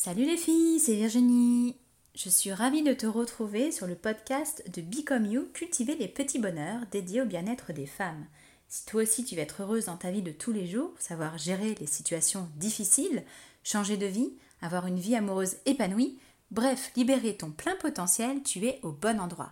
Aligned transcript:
Salut 0.00 0.26
les 0.26 0.36
filles, 0.36 0.78
c'est 0.78 0.94
Virginie. 0.94 1.74
Je 2.14 2.28
suis 2.28 2.52
ravie 2.52 2.84
de 2.84 2.92
te 2.92 3.04
retrouver 3.04 3.72
sur 3.72 3.88
le 3.88 3.96
podcast 3.96 4.62
de 4.72 4.80
Become 4.80 5.26
You, 5.26 5.48
cultiver 5.52 5.96
les 5.96 6.06
petits 6.06 6.38
bonheurs 6.38 6.82
dédiés 6.92 7.22
au 7.22 7.24
bien-être 7.24 7.72
des 7.72 7.86
femmes. 7.86 8.24
Si 8.68 8.86
toi 8.86 9.02
aussi 9.02 9.24
tu 9.24 9.34
veux 9.34 9.40
être 9.40 9.62
heureuse 9.62 9.86
dans 9.86 9.96
ta 9.96 10.12
vie 10.12 10.22
de 10.22 10.30
tous 10.30 10.52
les 10.52 10.68
jours, 10.68 10.94
savoir 11.00 11.36
gérer 11.36 11.74
les 11.80 11.88
situations 11.88 12.48
difficiles, 12.58 13.24
changer 13.64 13.96
de 13.96 14.06
vie, 14.06 14.34
avoir 14.62 14.86
une 14.86 15.00
vie 15.00 15.16
amoureuse 15.16 15.56
épanouie, 15.66 16.20
bref, 16.52 16.92
libérer 16.94 17.36
ton 17.36 17.50
plein 17.50 17.74
potentiel, 17.74 18.44
tu 18.44 18.64
es 18.66 18.78
au 18.84 18.92
bon 18.92 19.18
endroit. 19.18 19.50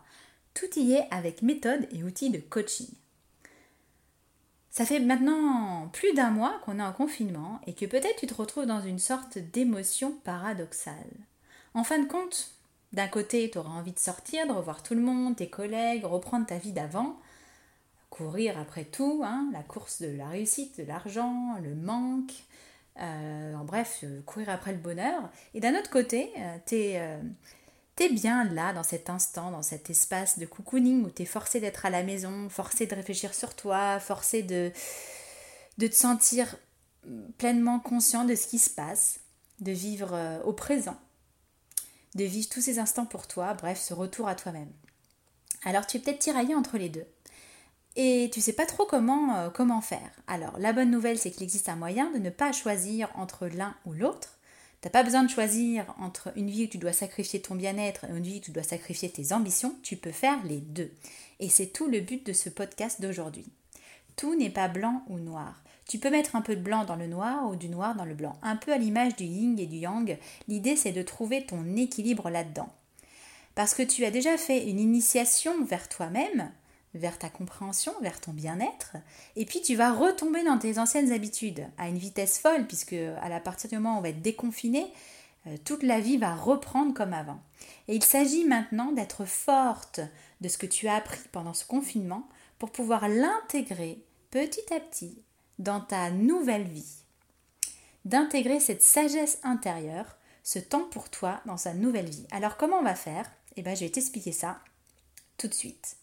Tout 0.54 0.78
y 0.78 0.92
est 0.92 1.08
avec 1.10 1.42
méthode 1.42 1.88
et 1.90 2.04
outils 2.04 2.30
de 2.30 2.38
coaching. 2.38 2.86
Ça 4.76 4.84
fait 4.84 5.00
maintenant 5.00 5.88
plus 5.94 6.12
d'un 6.12 6.28
mois 6.28 6.60
qu'on 6.62 6.78
est 6.78 6.82
en 6.82 6.92
confinement 6.92 7.62
et 7.66 7.72
que 7.72 7.86
peut-être 7.86 8.20
tu 8.20 8.26
te 8.26 8.34
retrouves 8.34 8.66
dans 8.66 8.82
une 8.82 8.98
sorte 8.98 9.38
d'émotion 9.38 10.12
paradoxale. 10.22 11.14
En 11.72 11.82
fin 11.82 11.98
de 11.98 12.06
compte, 12.06 12.50
d'un 12.92 13.08
côté, 13.08 13.48
tu 13.50 13.56
auras 13.56 13.70
envie 13.70 13.92
de 13.92 13.98
sortir, 13.98 14.46
de 14.46 14.52
revoir 14.52 14.82
tout 14.82 14.94
le 14.94 15.00
monde, 15.00 15.34
tes 15.34 15.48
collègues, 15.48 16.04
reprendre 16.04 16.44
ta 16.44 16.58
vie 16.58 16.72
d'avant, 16.72 17.18
courir 18.10 18.58
après 18.58 18.84
tout, 18.84 19.22
hein, 19.24 19.48
la 19.54 19.62
course 19.62 20.02
de 20.02 20.14
la 20.14 20.28
réussite, 20.28 20.78
de 20.78 20.84
l'argent, 20.84 21.56
le 21.62 21.74
manque, 21.74 22.34
euh, 23.00 23.54
en 23.54 23.64
bref, 23.64 24.00
euh, 24.04 24.20
courir 24.26 24.50
après 24.50 24.72
le 24.72 24.78
bonheur. 24.78 25.30
Et 25.54 25.60
d'un 25.60 25.74
autre 25.74 25.88
côté, 25.88 26.30
euh, 26.36 26.58
es 26.72 27.18
T'es 27.96 28.10
bien 28.10 28.44
là, 28.44 28.74
dans 28.74 28.82
cet 28.82 29.08
instant, 29.08 29.50
dans 29.50 29.62
cet 29.62 29.88
espace 29.88 30.38
de 30.38 30.44
cocooning 30.44 31.02
où 31.04 31.08
t'es 31.08 31.24
forcé 31.24 31.60
d'être 31.60 31.86
à 31.86 31.90
la 31.90 32.02
maison, 32.02 32.50
forcé 32.50 32.86
de 32.86 32.94
réfléchir 32.94 33.32
sur 33.32 33.56
toi, 33.56 33.98
forcé 33.98 34.42
de, 34.42 34.70
de 35.78 35.86
te 35.86 35.94
sentir 35.94 36.56
pleinement 37.38 37.80
conscient 37.80 38.26
de 38.26 38.34
ce 38.34 38.48
qui 38.48 38.58
se 38.58 38.68
passe, 38.68 39.20
de 39.60 39.72
vivre 39.72 40.10
euh, 40.12 40.42
au 40.42 40.52
présent, 40.52 40.98
de 42.14 42.24
vivre 42.24 42.50
tous 42.50 42.60
ces 42.60 42.78
instants 42.78 43.06
pour 43.06 43.26
toi, 43.26 43.54
bref, 43.54 43.80
ce 43.80 43.94
retour 43.94 44.28
à 44.28 44.34
toi-même. 44.34 44.70
Alors 45.64 45.86
tu 45.86 45.96
es 45.96 46.00
peut-être 46.00 46.18
tiraillé 46.18 46.54
entre 46.54 46.76
les 46.76 46.90
deux. 46.90 47.06
Et 47.98 48.30
tu 48.30 48.42
sais 48.42 48.52
pas 48.52 48.66
trop 48.66 48.84
comment, 48.84 49.36
euh, 49.36 49.48
comment 49.48 49.80
faire. 49.80 50.10
Alors 50.26 50.58
la 50.58 50.74
bonne 50.74 50.90
nouvelle, 50.90 51.18
c'est 51.18 51.30
qu'il 51.30 51.44
existe 51.44 51.70
un 51.70 51.76
moyen 51.76 52.10
de 52.10 52.18
ne 52.18 52.28
pas 52.28 52.52
choisir 52.52 53.08
entre 53.14 53.46
l'un 53.46 53.74
ou 53.86 53.94
l'autre, 53.94 54.35
T'as 54.80 54.90
pas 54.90 55.02
besoin 55.02 55.24
de 55.24 55.30
choisir 55.30 55.94
entre 55.98 56.32
une 56.36 56.50
vie 56.50 56.64
où 56.64 56.68
tu 56.68 56.78
dois 56.78 56.92
sacrifier 56.92 57.40
ton 57.40 57.54
bien-être 57.54 58.04
et 58.04 58.16
une 58.16 58.22
vie 58.22 58.38
où 58.38 58.40
tu 58.40 58.50
dois 58.50 58.62
sacrifier 58.62 59.10
tes 59.10 59.32
ambitions, 59.32 59.74
tu 59.82 59.96
peux 59.96 60.12
faire 60.12 60.42
les 60.44 60.58
deux. 60.58 60.92
Et 61.40 61.48
c'est 61.48 61.66
tout 61.66 61.88
le 61.88 62.00
but 62.00 62.24
de 62.26 62.32
ce 62.32 62.48
podcast 62.48 63.00
d'aujourd'hui. 63.00 63.46
Tout 64.16 64.34
n'est 64.34 64.50
pas 64.50 64.68
blanc 64.68 65.02
ou 65.08 65.18
noir. 65.18 65.62
Tu 65.88 65.98
peux 65.98 66.10
mettre 66.10 66.34
un 66.36 66.40
peu 66.40 66.56
de 66.56 66.62
blanc 66.62 66.84
dans 66.84 66.96
le 66.96 67.06
noir 67.06 67.48
ou 67.48 67.56
du 67.56 67.68
noir 67.68 67.94
dans 67.94 68.04
le 68.04 68.14
blanc, 68.14 68.36
un 68.42 68.56
peu 68.56 68.72
à 68.72 68.78
l'image 68.78 69.14
du 69.16 69.24
yin 69.24 69.58
et 69.58 69.66
du 69.66 69.76
yang. 69.76 70.18
L'idée 70.48 70.76
c'est 70.76 70.92
de 70.92 71.02
trouver 71.02 71.46
ton 71.46 71.76
équilibre 71.76 72.28
là-dedans. 72.28 72.68
Parce 73.54 73.72
que 73.72 73.82
tu 73.82 74.04
as 74.04 74.10
déjà 74.10 74.36
fait 74.36 74.68
une 74.68 74.80
initiation 74.80 75.64
vers 75.64 75.88
toi-même, 75.88 76.50
vers 76.96 77.18
ta 77.18 77.28
compréhension, 77.28 77.92
vers 78.00 78.20
ton 78.20 78.32
bien-être, 78.32 78.96
et 79.36 79.44
puis 79.44 79.62
tu 79.62 79.76
vas 79.76 79.92
retomber 79.92 80.42
dans 80.44 80.58
tes 80.58 80.78
anciennes 80.78 81.12
habitudes 81.12 81.66
à 81.78 81.88
une 81.88 81.98
vitesse 81.98 82.38
folle, 82.38 82.66
puisque 82.66 82.96
à 83.22 83.40
partir 83.40 83.70
du 83.70 83.76
moment 83.76 83.96
où 83.96 83.98
on 83.98 84.02
va 84.02 84.10
être 84.10 84.22
déconfiné, 84.22 84.86
euh, 85.46 85.56
toute 85.64 85.82
la 85.82 86.00
vie 86.00 86.16
va 86.16 86.34
reprendre 86.34 86.94
comme 86.94 87.12
avant. 87.12 87.40
Et 87.88 87.94
il 87.94 88.04
s'agit 88.04 88.44
maintenant 88.44 88.92
d'être 88.92 89.24
forte 89.24 90.00
de 90.40 90.48
ce 90.48 90.58
que 90.58 90.66
tu 90.66 90.88
as 90.88 90.96
appris 90.96 91.20
pendant 91.32 91.54
ce 91.54 91.64
confinement 91.64 92.28
pour 92.58 92.70
pouvoir 92.70 93.08
l'intégrer 93.08 94.02
petit 94.30 94.72
à 94.74 94.80
petit 94.80 95.22
dans 95.58 95.80
ta 95.80 96.10
nouvelle 96.10 96.66
vie. 96.66 97.02
D'intégrer 98.04 98.60
cette 98.60 98.82
sagesse 98.82 99.38
intérieure, 99.42 100.16
ce 100.42 100.58
temps 100.58 100.84
pour 100.90 101.10
toi 101.10 101.40
dans 101.46 101.56
sa 101.56 101.74
nouvelle 101.74 102.08
vie. 102.08 102.26
Alors 102.30 102.56
comment 102.56 102.78
on 102.78 102.84
va 102.84 102.94
faire? 102.94 103.30
Eh 103.56 103.62
bien 103.62 103.74
je 103.74 103.80
vais 103.80 103.90
t'expliquer 103.90 104.32
ça 104.32 104.60
tout 105.38 105.48
de 105.48 105.54
suite. 105.54 105.96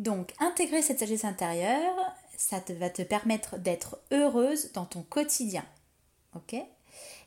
Donc, 0.00 0.32
intégrer 0.40 0.80
cette 0.80 1.00
sagesse 1.00 1.26
intérieure, 1.26 1.94
ça 2.38 2.62
va 2.78 2.88
te 2.88 3.02
permettre 3.02 3.58
d'être 3.58 3.98
heureuse 4.10 4.72
dans 4.72 4.86
ton 4.86 5.02
quotidien. 5.02 5.62
Ok? 6.34 6.56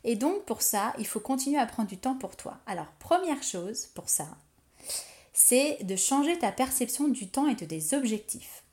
Et 0.02 0.16
donc, 0.16 0.42
pour 0.44 0.60
ça, 0.60 0.92
il 0.98 1.06
faut 1.06 1.20
continuer 1.20 1.58
à 1.58 1.66
prendre 1.66 1.88
du 1.88 1.98
temps 1.98 2.16
pour 2.16 2.34
toi. 2.34 2.58
Alors, 2.66 2.88
première 2.98 3.44
chose 3.44 3.86
pour 3.94 4.08
ça, 4.08 4.26
c'est 5.32 5.84
de 5.84 5.94
changer 5.94 6.36
ta 6.36 6.50
perception 6.50 7.06
du 7.06 7.28
temps 7.28 7.46
et 7.46 7.54
de 7.54 7.64
tes 7.64 7.96
objectifs. 7.96 8.64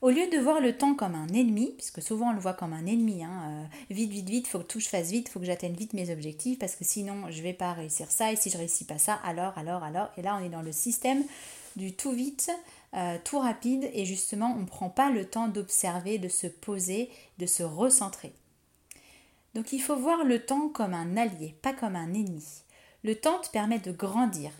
Au 0.00 0.08
lieu 0.08 0.30
de 0.30 0.38
voir 0.38 0.60
le 0.60 0.78
temps 0.78 0.94
comme 0.94 1.14
un 1.14 1.28
ennemi, 1.28 1.74
puisque 1.76 2.00
souvent 2.00 2.30
on 2.30 2.32
le 2.32 2.40
voit 2.40 2.54
comme 2.54 2.72
un 2.72 2.86
ennemi, 2.86 3.22
hein, 3.22 3.50
euh, 3.50 3.94
vite, 3.94 4.10
vite, 4.10 4.30
vite, 4.30 4.46
faut 4.46 4.60
que 4.60 4.64
tout 4.64 4.80
je 4.80 4.88
fasse 4.88 5.10
vite, 5.10 5.28
faut 5.28 5.40
que 5.40 5.46
j'atteigne 5.46 5.74
vite 5.74 5.92
mes 5.92 6.10
objectifs, 6.10 6.58
parce 6.58 6.74
que 6.74 6.84
sinon 6.84 7.30
je 7.30 7.42
vais 7.42 7.54
pas 7.54 7.74
réussir 7.74 8.10
ça, 8.10 8.32
et 8.32 8.36
si 8.36 8.48
je 8.48 8.56
réussis 8.56 8.84
pas 8.84 8.98
ça, 8.98 9.14
alors, 9.24 9.56
alors, 9.58 9.82
alors, 9.82 10.08
et 10.16 10.22
là 10.22 10.38
on 10.40 10.44
est 10.44 10.50
dans 10.50 10.62
le 10.62 10.72
système 10.72 11.24
du 11.76 11.94
tout 11.94 12.12
vite, 12.12 12.50
euh, 12.94 13.18
tout 13.24 13.38
rapide 13.38 13.88
et 13.92 14.04
justement 14.04 14.54
on 14.56 14.62
ne 14.62 14.66
prend 14.66 14.90
pas 14.90 15.10
le 15.10 15.24
temps 15.24 15.48
d'observer, 15.48 16.18
de 16.18 16.28
se 16.28 16.46
poser, 16.46 17.10
de 17.38 17.46
se 17.46 17.62
recentrer. 17.62 18.32
Donc 19.54 19.72
il 19.72 19.80
faut 19.80 19.96
voir 19.96 20.24
le 20.24 20.44
temps 20.44 20.68
comme 20.68 20.94
un 20.94 21.16
allié, 21.16 21.54
pas 21.62 21.72
comme 21.72 21.96
un 21.96 22.12
ennemi. 22.12 22.44
Le 23.04 23.14
temps 23.14 23.38
te 23.40 23.50
permet 23.50 23.78
de 23.78 23.92
grandir, 23.92 24.50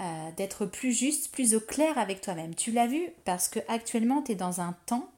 euh, 0.00 0.30
d'être 0.36 0.66
plus 0.66 0.92
juste, 0.92 1.30
plus 1.32 1.54
au 1.54 1.60
clair 1.60 1.98
avec 1.98 2.20
toi-même. 2.20 2.54
Tu 2.54 2.72
l'as 2.72 2.86
vu 2.86 3.10
parce 3.24 3.48
que 3.48 3.60
actuellement 3.68 4.22
tu 4.22 4.32
es 4.32 4.34
dans 4.34 4.60
un 4.60 4.74
temps 4.86 5.10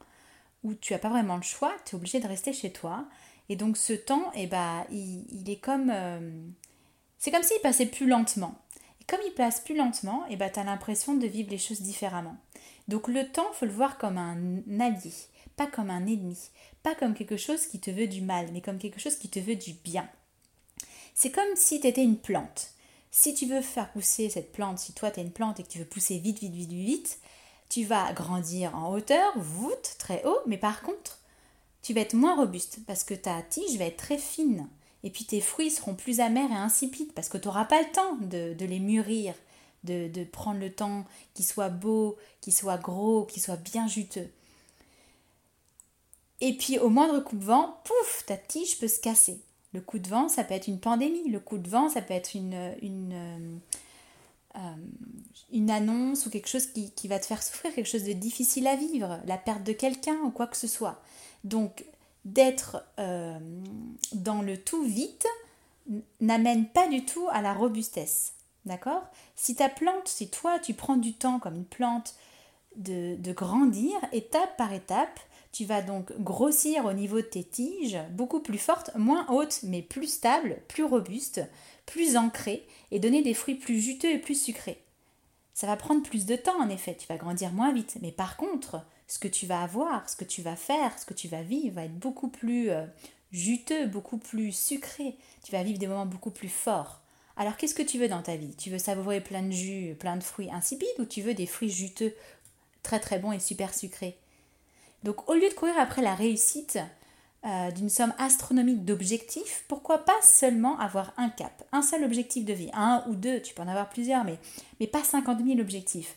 où 0.65 0.75
tu 0.75 0.93
n'as 0.93 0.99
pas 0.99 1.09
vraiment 1.09 1.37
le 1.37 1.43
choix, 1.43 1.73
tu 1.85 1.93
es 1.93 1.97
obligé 1.97 2.21
de 2.21 2.27
rester 2.27 2.53
chez 2.53 2.73
toi. 2.73 3.07
Et 3.49 3.57
donc 3.57 3.77
ce 3.77 3.93
temps, 3.93 4.31
eh 4.35 4.47
ben, 4.47 4.85
il, 4.91 5.49
est 5.49 5.61
comme... 5.61 5.91
Euh, 5.91 6.19
c'est 7.19 7.31
comme 7.31 7.43
s'il 7.43 7.61
passait 7.61 7.87
plus 7.87 8.07
lentement. 8.07 8.55
Et 9.07 9.11
comme 9.11 9.25
il 9.25 9.33
passe 9.35 9.61
plus 9.61 9.77
lentement, 9.77 10.25
eh 10.31 10.37
ben, 10.37 10.51
tu 10.51 10.59
as 10.59 10.65
l'impression 10.65 11.15
de 11.15 11.27
vivre 11.27 11.51
les 11.51 11.59
choses 11.59 11.81
différemment. 11.81 12.37
Donc 12.89 13.09
le 13.09 13.31
temps, 13.31 13.53
faut 13.53 13.67
le 13.67 13.73
voir 13.73 13.99
comme 13.99 14.19
un 14.19 14.63
allié, 14.81 15.13
pas 15.57 15.67
comme 15.67 15.91
un 15.91 16.07
ennemi, 16.07 16.39
pas 16.83 16.95
comme 16.95 17.15
quelque 17.15 17.37
chose 17.37 17.67
qui 17.67 17.81
te 17.81 17.91
veut 17.91 18.09
du 18.09 18.21
mal, 18.21 18.49
mais 18.53 18.61
comme 18.61 18.79
quelque 18.79 19.01
chose 19.01 19.17
qui 19.17 19.29
te 19.29 19.39
veut 19.39 19.57
du 19.57 19.73
bien. 19.73 20.09
C'est 21.15 21.31
comme 21.31 21.57
si 21.57 21.81
tu 21.81 21.87
étais 21.87 22.05
une 22.05 22.19
plante. 22.19 22.71
Si 23.11 23.33
tu 23.33 23.47
veux 23.47 23.63
faire 23.63 23.91
pousser 23.93 24.29
cette 24.29 24.53
plante, 24.53 24.79
si 24.79 24.93
toi 24.93 25.11
tu 25.11 25.21
es 25.21 25.23
une 25.23 25.33
plante 25.33 25.59
et 25.59 25.63
que 25.63 25.69
tu 25.69 25.79
veux 25.79 25.85
pousser 25.85 26.19
vite, 26.19 26.41
vite, 26.41 26.53
vite, 26.53 26.73
vite, 26.73 27.19
tu 27.69 27.85
vas 27.85 28.13
grandir 28.13 28.75
en 28.77 28.93
hauteur, 28.93 29.33
voûte, 29.39 29.97
très 29.99 30.25
haut, 30.25 30.41
mais 30.47 30.59
par 30.59 30.83
contre, 30.83 31.19
tu 31.83 31.95
vas 31.95 32.01
être 32.01 32.15
moins 32.15 32.37
robuste 32.37 32.81
parce 32.87 33.05
que 33.05 33.15
ta 33.15 33.43
tige 33.43 33.79
va 33.79 33.87
être 33.87 33.97
très 33.97 34.19
fine. 34.19 34.69
Et 35.07 35.11
puis 35.11 35.25
tes 35.25 35.41
fruits 35.41 35.71
seront 35.71 35.95
plus 35.95 36.19
amers 36.19 36.51
et 36.51 36.57
insipides 36.57 37.13
parce 37.13 37.29
que 37.29 37.39
tu 37.39 37.47
n'auras 37.47 37.65
pas 37.65 37.81
le 37.81 37.93
temps 37.93 38.17
de, 38.17 38.65
les 38.65 38.81
mûrir, 38.81 39.35
de, 39.85 40.25
prendre 40.25 40.59
le 40.59 40.73
temps 40.73 41.05
qu'il 41.33 41.45
soit 41.45 41.69
beau, 41.69 42.17
qu'il 42.41 42.53
soit 42.53 42.77
gros, 42.77 43.25
qu'il 43.25 43.41
soit 43.41 43.55
bien 43.55 43.87
juteux. 43.87 44.29
Et 46.41 46.57
puis 46.57 46.81
au 46.81 46.89
moindre 46.89 47.21
coup 47.21 47.37
de 47.37 47.45
vent, 47.45 47.79
pouf, 47.85 48.25
ta 48.27 48.37
tige 48.37 48.81
peut 48.81 48.89
se 48.89 48.99
casser. 48.99 49.41
Le 49.73 49.81
coup 49.81 50.01
de 50.01 50.09
vent, 50.09 50.29
ça 50.29 50.43
peut 50.43 50.55
être 50.55 50.67
une 50.67 50.81
pandémie. 50.81 51.31
Le 51.31 51.39
coup 51.39 51.59
de 51.59 51.69
vent, 51.69 51.89
ça 51.89 52.03
peut 52.03 52.15
être 52.15 52.35
une, 52.35 52.53
euh, 52.53 53.59
une 55.53 55.71
annonce 55.71 56.27
ou 56.27 56.31
quelque 56.31 56.49
chose 56.49 56.67
qui, 56.67 57.07
va 57.07 57.21
te 57.21 57.27
faire 57.27 57.45
souffrir, 57.45 57.73
quelque 57.73 57.89
chose 57.89 58.03
de 58.03 58.13
difficile 58.13 58.67
à 58.67 58.75
vivre, 58.75 59.21
la 59.25 59.39
perte 59.39 59.63
de 59.63 59.73
quelqu'un 59.73 60.19
ou 60.25 60.33
quoi 60.33 60.49
que 60.49 60.57
ce 60.57 60.67
soit. 60.67 61.01
Donc 61.45 61.85
d'être 62.27 62.85
euh, 62.99 63.39
dans 64.13 64.43
le 64.43 64.59
tout 64.59 64.83
vite 64.83 65.27
n'amène 66.21 66.67
pas 66.67 66.89
du 66.89 67.05
tout 67.05 67.27
à 67.31 67.41
la 67.41 67.55
robustesse. 67.55 68.35
D'accord? 68.67 69.05
Si 69.37 69.55
ta 69.55 69.69
plante, 69.69 70.09
si 70.09 70.29
toi 70.29 70.59
tu 70.59 70.75
prends 70.75 70.97
du 70.97 71.15
temps 71.15 71.39
comme 71.39 71.55
une 71.55 71.65
plante 71.65 72.17
de, 72.75 73.33
grandir, 73.33 73.95
étape 74.13 74.57
par 74.57 74.73
étape, 74.73 75.21
tu 75.53 75.65
vas 75.65 75.83
donc 75.83 76.13
grossir 76.19 76.85
au 76.85 76.93
niveau 76.93 77.17
de 77.17 77.27
tes 77.27 77.45
tiges, 77.45 77.99
beaucoup 78.11 78.41
plus 78.41 78.59
fortes, 78.59 78.91
moins 78.97 79.27
hautes, 79.31 79.61
mais 79.63 79.81
plus 79.81 80.09
stables, 80.09 80.59
plus 80.69 80.85
robustes, 80.85 81.41
plus 81.87 82.17
ancrées, 82.17 82.67
et 82.91 82.99
donner 82.99 83.23
des 83.23 83.35
fruits 83.35 83.55
plus 83.55 83.81
juteux 83.81 84.11
et 84.11 84.19
plus 84.19 84.39
sucrés. 84.39 84.83
Ça 85.57 85.67
va 85.67 85.79
prendre 85.79 86.03
plus 86.03 86.27
de 86.27 86.37
temps 86.37 86.61
en 86.61 86.69
effet, 86.69 86.95
tu 86.95 87.07
vas 87.07 87.17
grandir 87.17 87.51
moins 87.51 87.73
vite, 87.73 87.97
mais 88.03 88.13
par 88.13 88.37
contre, 88.37 88.85
ce 89.07 89.19
que 89.19 89.27
tu 89.27 89.47
vas 89.47 89.63
avoir, 89.63 90.07
ce 90.11 90.15
que 90.15 90.27
tu 90.27 90.43
vas 90.43 90.55
faire, 90.55 90.99
ce 90.99 91.07
que 91.07 91.15
tu 91.15 91.29
vas 91.29 91.41
vivre 91.41 91.77
va 91.77 91.85
être 91.85 91.99
beaucoup 91.99 92.29
plus 92.29 92.69
euh, 92.69 92.85
juteux, 93.33 93.87
beaucoup 93.87 94.19
plus 94.19 94.53
sucré, 94.53 95.17
tu 95.43 95.53
vas 95.53 95.63
vivre 95.63 95.79
des 95.79 95.87
moments 95.87 96.05
beaucoup 96.05 96.31
plus 96.31 96.51
forts. 96.51 97.01
Alors 97.39 97.57
qu'est-ce 97.57 97.75
que 97.75 97.83
tu 97.83 97.99
veux 97.99 98.07
dans 98.07 98.21
ta 98.21 98.37
vie? 98.37 98.55
Tu 98.57 98.69
veux 98.69 98.79
savourer 98.79 99.23
plein 99.23 99.41
de 99.41 99.51
jus, 99.51 99.97
plein 99.99 100.19
de 100.19 100.23
fruits 100.23 100.51
insipides 100.53 100.89
ou 100.99 101.07
tu 101.07 101.23
veux 101.23 101.33
des 101.33 101.47
fruits 101.47 101.71
juteux, 101.71 102.15
très 102.83 103.01
très 103.01 103.19
bons 103.19 103.33
et 103.33 103.41
super 103.41 103.73
sucrés? 103.73 104.19
Donc 105.05 105.27
au 105.31 105.33
lieu 105.33 105.49
de 105.49 105.55
courir 105.55 105.79
après 105.79 106.03
la 106.03 106.15
réussite 106.15 106.79
euh, 107.47 107.71
d'une 107.71 107.89
somme 107.89 108.13
astronomique 108.19 108.85
d'objectifs, 108.85 109.65
pourquoi 109.69 110.05
pas 110.05 110.21
seulement 110.21 110.79
avoir 110.81 111.13
un 111.17 111.29
cap, 111.29 111.65
un 111.71 111.83
seul 111.83 112.03
objectif 112.03 112.45
de 112.45 112.53
vie, 112.53 112.71
un 112.73 113.05
ou 113.09 113.15
deux, 113.15 113.41
tu 113.41 113.55
peux 113.55 113.63
en 113.63 113.69
avoir 113.69 113.89
plusieurs, 113.89 114.25
mais, 114.25 114.39
mais 114.81 114.89
pas 114.89 115.05
50 115.05 115.45
000 115.47 115.61
objectifs. 115.61 116.17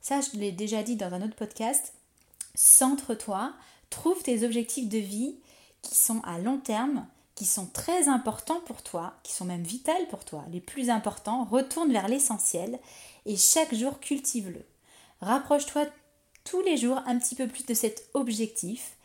Ça, 0.00 0.20
je 0.20 0.36
l'ai 0.36 0.50
déjà 0.50 0.82
dit 0.82 0.96
dans 0.96 1.14
un 1.14 1.22
autre 1.22 1.36
podcast. 1.36 1.92
Centre-toi, 2.56 3.52
trouve 3.88 4.20
tes 4.22 4.44
objectifs 4.44 4.88
de 4.88 4.98
vie 4.98 5.36
qui 5.80 5.94
sont 5.94 6.20
à 6.22 6.38
long 6.38 6.58
terme, 6.58 7.06
qui 7.36 7.44
sont 7.44 7.66
très 7.66 8.08
importants 8.08 8.60
pour 8.66 8.82
toi, 8.82 9.14
qui 9.22 9.32
sont 9.32 9.44
même 9.44 9.62
vitales 9.62 10.08
pour 10.08 10.24
toi, 10.24 10.44
les 10.50 10.60
plus 10.60 10.90
importants, 10.90 11.44
retourne 11.44 11.92
vers 11.92 12.08
l'essentiel 12.08 12.80
et 13.26 13.36
chaque 13.36 13.74
jour 13.74 14.00
cultive-le. 14.00 14.64
Rapproche-toi 15.20 15.86
tous 16.42 16.62
les 16.62 16.76
jours 16.76 17.00
un 17.06 17.16
petit 17.16 17.36
peu 17.36 17.46
plus 17.46 17.64
de 17.64 17.74
cet 17.74 18.10
objectif 18.14 18.97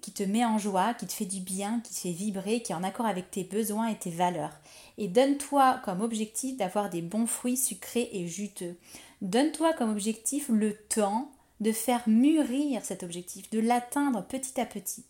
qui 0.00 0.12
te 0.12 0.22
met 0.22 0.44
en 0.44 0.58
joie, 0.58 0.94
qui 0.94 1.06
te 1.06 1.12
fait 1.12 1.26
du 1.26 1.40
bien, 1.40 1.80
qui 1.80 1.92
te 1.92 1.98
fait 1.98 2.12
vibrer, 2.12 2.62
qui 2.62 2.72
est 2.72 2.76
en 2.76 2.82
accord 2.82 3.06
avec 3.06 3.30
tes 3.30 3.44
besoins 3.44 3.88
et 3.88 3.98
tes 3.98 4.10
valeurs. 4.10 4.58
Et 4.98 5.08
donne-toi 5.08 5.80
comme 5.84 6.00
objectif 6.00 6.56
d'avoir 6.56 6.90
des 6.90 7.02
bons 7.02 7.26
fruits 7.26 7.56
sucrés 7.56 8.08
et 8.12 8.26
juteux. 8.26 8.76
Donne-toi 9.20 9.72
comme 9.74 9.90
objectif 9.90 10.48
le 10.48 10.74
temps 10.74 11.30
de 11.60 11.72
faire 11.72 12.02
mûrir 12.08 12.84
cet 12.84 13.02
objectif, 13.02 13.48
de 13.50 13.60
l'atteindre 13.60 14.24
petit 14.24 14.60
à 14.60 14.66
petit. 14.66 15.04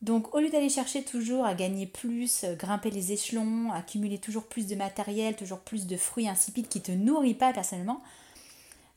Donc 0.00 0.34
au 0.34 0.40
lieu 0.40 0.50
d'aller 0.50 0.68
chercher 0.68 1.04
toujours 1.04 1.44
à 1.44 1.54
gagner 1.54 1.86
plus, 1.86 2.42
euh, 2.42 2.56
grimper 2.56 2.90
les 2.90 3.12
échelons, 3.12 3.70
accumuler 3.70 4.18
toujours 4.18 4.44
plus 4.44 4.66
de 4.66 4.74
matériel, 4.74 5.36
toujours 5.36 5.60
plus 5.60 5.86
de 5.86 5.96
fruits 5.96 6.28
insipides 6.28 6.68
qui 6.68 6.78
ne 6.78 6.84
te 6.84 6.92
nourrit 6.92 7.34
pas 7.34 7.52
personnellement, 7.52 8.02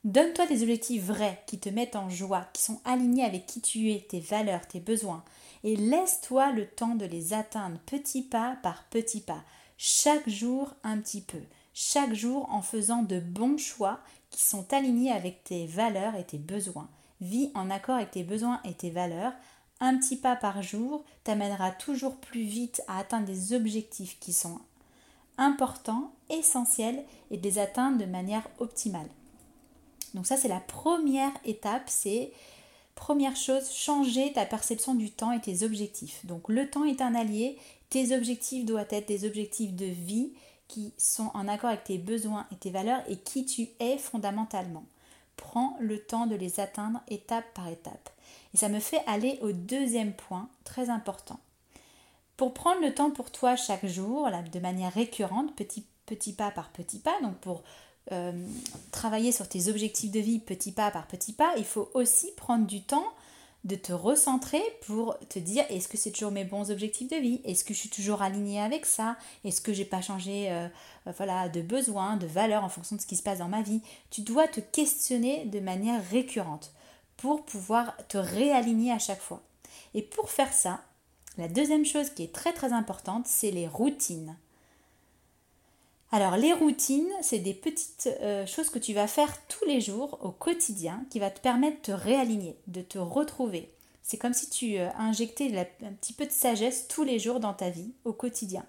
donne-toi 0.06 0.46
des 0.46 0.62
objectifs 0.62 1.02
vrais 1.02 1.42
qui 1.48 1.58
te 1.58 1.68
mettent 1.68 1.96
en 1.96 2.08
joie, 2.08 2.46
qui 2.52 2.62
sont 2.62 2.80
alignés 2.84 3.24
avec 3.24 3.44
qui 3.44 3.60
tu 3.60 3.90
es, 3.90 4.06
tes 4.08 4.20
valeurs, 4.20 4.66
tes 4.68 4.78
besoins, 4.78 5.24
et 5.64 5.74
laisse-toi 5.74 6.52
le 6.52 6.66
temps 6.66 6.94
de 6.94 7.04
les 7.04 7.34
atteindre 7.34 7.78
petit 7.86 8.22
pas 8.22 8.56
par 8.62 8.84
petit 8.84 9.20
pas, 9.20 9.42
chaque 9.76 10.28
jour 10.28 10.72
un 10.84 10.98
petit 10.98 11.20
peu, 11.20 11.40
chaque 11.74 12.14
jour 12.14 12.48
en 12.52 12.62
faisant 12.62 13.02
de 13.02 13.18
bons 13.18 13.58
choix 13.58 13.98
qui 14.30 14.44
sont 14.44 14.72
alignés 14.72 15.10
avec 15.10 15.42
tes 15.42 15.66
valeurs 15.66 16.14
et 16.14 16.24
tes 16.24 16.38
besoins. 16.38 16.88
Vis 17.20 17.50
en 17.54 17.68
accord 17.68 17.96
avec 17.96 18.12
tes 18.12 18.22
besoins 18.22 18.60
et 18.64 18.74
tes 18.74 18.90
valeurs 18.90 19.32
un 19.80 19.98
petit 19.98 20.16
pas 20.16 20.36
par 20.36 20.62
jour 20.62 21.04
t'amènera 21.24 21.72
toujours 21.72 22.16
plus 22.16 22.44
vite 22.44 22.80
à 22.86 22.98
atteindre 22.98 23.26
des 23.26 23.52
objectifs 23.52 24.18
qui 24.20 24.32
sont 24.32 24.60
importants, 25.36 26.12
essentiels 26.30 27.02
et 27.30 27.36
de 27.36 27.42
les 27.42 27.58
atteindre 27.58 27.98
de 27.98 28.06
manière 28.06 28.48
optimale. 28.58 29.08
Donc 30.16 30.26
ça 30.26 30.38
c'est 30.38 30.48
la 30.48 30.60
première 30.60 31.30
étape, 31.44 31.84
c'est 31.86 32.32
première 32.94 33.36
chose, 33.36 33.70
changer 33.70 34.32
ta 34.32 34.46
perception 34.46 34.94
du 34.94 35.10
temps 35.10 35.30
et 35.30 35.40
tes 35.40 35.62
objectifs. 35.62 36.24
Donc 36.24 36.48
le 36.48 36.68
temps 36.68 36.84
est 36.84 37.02
un 37.02 37.14
allié, 37.14 37.58
tes 37.90 38.16
objectifs 38.16 38.64
doivent 38.64 38.88
être 38.90 39.06
des 39.06 39.26
objectifs 39.26 39.74
de 39.74 39.84
vie 39.84 40.32
qui 40.68 40.94
sont 40.96 41.30
en 41.34 41.46
accord 41.46 41.68
avec 41.68 41.84
tes 41.84 41.98
besoins 41.98 42.46
et 42.50 42.56
tes 42.56 42.70
valeurs 42.70 43.02
et 43.08 43.16
qui 43.16 43.44
tu 43.44 43.68
es 43.78 43.98
fondamentalement. 43.98 44.84
Prends 45.36 45.76
le 45.80 45.98
temps 45.98 46.26
de 46.26 46.34
les 46.34 46.60
atteindre 46.60 47.00
étape 47.08 47.44
par 47.52 47.68
étape. 47.68 48.10
Et 48.54 48.56
ça 48.56 48.70
me 48.70 48.80
fait 48.80 49.02
aller 49.06 49.38
au 49.42 49.52
deuxième 49.52 50.14
point, 50.14 50.48
très 50.64 50.88
important. 50.88 51.38
Pour 52.38 52.54
prendre 52.54 52.80
le 52.80 52.94
temps 52.94 53.10
pour 53.10 53.30
toi 53.30 53.54
chaque 53.54 53.86
jour, 53.86 54.30
de 54.52 54.60
manière 54.60 54.94
récurrente, 54.94 55.54
petit, 55.54 55.84
petit 56.06 56.32
pas 56.32 56.50
par 56.50 56.70
petit 56.70 56.98
pas, 56.98 57.20
donc 57.20 57.36
pour 57.36 57.62
euh, 58.12 58.32
travailler 58.92 59.32
sur 59.32 59.48
tes 59.48 59.68
objectifs 59.68 60.10
de 60.10 60.20
vie 60.20 60.38
petit 60.38 60.72
pas 60.72 60.90
par 60.90 61.06
petit 61.06 61.32
pas, 61.32 61.54
il 61.56 61.64
faut 61.64 61.90
aussi 61.94 62.30
prendre 62.36 62.66
du 62.66 62.82
temps 62.82 63.12
de 63.64 63.74
te 63.74 63.92
recentrer 63.92 64.62
pour 64.86 65.18
te 65.28 65.40
dire 65.40 65.64
est-ce 65.70 65.88
que 65.88 65.96
c'est 65.96 66.12
toujours 66.12 66.30
mes 66.30 66.44
bons 66.44 66.70
objectifs 66.70 67.10
de 67.10 67.16
vie? 67.16 67.40
Est-ce 67.44 67.64
que 67.64 67.74
je 67.74 67.80
suis 67.80 67.88
toujours 67.88 68.22
alignée 68.22 68.60
avec 68.60 68.86
ça? 68.86 69.16
Est-ce 69.44 69.60
que 69.60 69.72
j'ai 69.72 69.84
pas 69.84 70.00
changé 70.00 70.52
euh, 70.52 70.68
voilà, 71.16 71.48
de 71.48 71.62
besoins, 71.62 72.16
de 72.16 72.26
valeurs 72.26 72.62
en 72.62 72.68
fonction 72.68 72.94
de 72.94 73.00
ce 73.00 73.06
qui 73.06 73.16
se 73.16 73.24
passe 73.24 73.40
dans 73.40 73.48
ma 73.48 73.62
vie? 73.62 73.82
Tu 74.10 74.20
dois 74.20 74.46
te 74.46 74.60
questionner 74.60 75.46
de 75.46 75.58
manière 75.58 76.00
récurrente 76.10 76.72
pour 77.16 77.44
pouvoir 77.44 77.96
te 78.08 78.18
réaligner 78.18 78.92
à 78.92 79.00
chaque 79.00 79.20
fois. 79.20 79.42
Et 79.94 80.02
pour 80.02 80.30
faire 80.30 80.52
ça, 80.52 80.80
la 81.36 81.48
deuxième 81.48 81.84
chose 81.84 82.10
qui 82.10 82.22
est 82.22 82.32
très 82.32 82.52
très 82.52 82.72
importante, 82.72 83.26
c'est 83.26 83.50
les 83.50 83.66
routines. 83.66 84.36
Alors 86.12 86.36
les 86.36 86.52
routines, 86.52 87.10
c'est 87.20 87.40
des 87.40 87.54
petites 87.54 88.08
euh, 88.20 88.46
choses 88.46 88.70
que 88.70 88.78
tu 88.78 88.94
vas 88.94 89.06
faire 89.06 89.34
tous 89.48 89.64
les 89.64 89.80
jours 89.80 90.18
au 90.22 90.30
quotidien 90.30 91.04
qui 91.10 91.18
va 91.18 91.30
te 91.30 91.40
permettre 91.40 91.78
de 91.78 91.82
te 91.82 91.92
réaligner, 91.92 92.56
de 92.68 92.80
te 92.80 92.98
retrouver. 92.98 93.72
C'est 94.02 94.18
comme 94.18 94.34
si 94.34 94.48
tu 94.48 94.78
euh, 94.78 94.88
injectais 94.98 95.52
un 95.82 95.92
petit 95.92 96.12
peu 96.12 96.26
de 96.26 96.32
sagesse 96.32 96.86
tous 96.88 97.02
les 97.02 97.18
jours 97.18 97.40
dans 97.40 97.54
ta 97.54 97.70
vie 97.70 97.92
au 98.04 98.12
quotidien. 98.12 98.64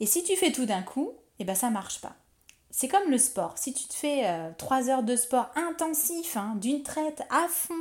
Et 0.00 0.06
si 0.06 0.24
tu 0.24 0.36
fais 0.36 0.52
tout 0.52 0.64
d'un 0.64 0.82
coup, 0.82 1.12
eh 1.38 1.44
ben 1.44 1.54
ça 1.54 1.70
marche 1.70 2.00
pas 2.00 2.16
c'est 2.70 2.86
comme 2.88 3.10
le 3.10 3.18
sport. 3.18 3.54
Si 3.56 3.72
tu 3.72 3.88
te 3.88 3.94
fais 3.94 4.26
euh, 4.26 4.50
trois 4.56 4.88
heures 4.88 5.02
de 5.02 5.16
sport 5.16 5.50
intensif, 5.56 6.36
hein, 6.36 6.54
d'une 6.60 6.84
traite, 6.84 7.22
à 7.28 7.48
fond, 7.48 7.74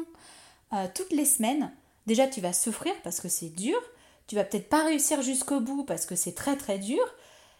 euh, 0.73 0.87
toutes 0.93 1.11
les 1.11 1.25
semaines, 1.25 1.71
déjà 2.07 2.27
tu 2.27 2.41
vas 2.41 2.53
souffrir 2.53 2.93
parce 3.03 3.19
que 3.19 3.29
c'est 3.29 3.49
dur. 3.49 3.79
Tu 4.27 4.35
vas 4.35 4.43
peut-être 4.43 4.69
pas 4.69 4.83
réussir 4.83 5.21
jusqu'au 5.21 5.59
bout 5.59 5.83
parce 5.83 6.07
que 6.07 6.15
c'est 6.15 6.33
très 6.33 6.57
très 6.57 6.79
dur. 6.79 7.03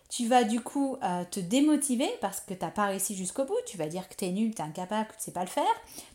Tu 0.09 0.27
vas 0.27 0.45
du 0.45 0.62
coup 0.62 0.98
euh, 1.04 1.25
te 1.30 1.39
démotiver 1.39 2.09
parce 2.21 2.39
que 2.39 2.54
tu 2.54 2.63
n'as 2.63 2.71
pas 2.71 2.86
réussi 2.86 3.15
jusqu'au 3.15 3.44
bout. 3.44 3.57
Tu 3.65 3.77
vas 3.77 3.88
dire 3.88 4.07
que 4.07 4.15
tu 4.15 4.25
es 4.25 4.31
nul, 4.31 4.56
tu 4.56 4.62
es 4.62 4.65
incapable, 4.65 5.09
que 5.09 5.15
tu 5.15 5.24
sais 5.24 5.31
pas 5.31 5.42
le 5.42 5.50
faire. 5.50 5.63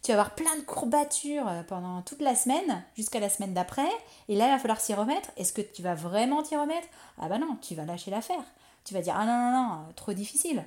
Tu 0.03 0.09
vas 0.13 0.21
avoir 0.21 0.35
plein 0.35 0.57
de 0.57 0.63
courbatures 0.63 1.51
pendant 1.69 2.01
toute 2.03 2.23
la 2.23 2.35
semaine, 2.35 2.85
jusqu'à 2.97 3.21
la 3.21 3.29
semaine 3.29 3.53
d'après. 3.53 3.91
Et 4.29 4.37
là, 4.37 4.47
il 4.47 4.51
va 4.51 4.59
falloir 4.59 4.81
s'y 4.81 4.95
remettre. 4.95 5.31
Est-ce 5.37 5.53
que 5.53 5.61
tu 5.61 5.83
vas 5.83 5.95
vraiment 5.95 6.43
t'y 6.43 6.57
remettre? 6.57 6.89
Ah 7.19 7.29
bah 7.29 7.39
non, 7.39 7.59
tu 7.61 7.75
vas 7.75 7.85
lâcher 7.85 8.11
l'affaire. 8.11 8.45
Tu 8.85 8.95
vas 8.95 9.03
dire 9.03 9.15
Ah 9.17 9.27
non, 9.27 9.51
non, 9.51 9.77
non, 9.77 9.93
trop 9.95 10.15
difficile 10.15 10.65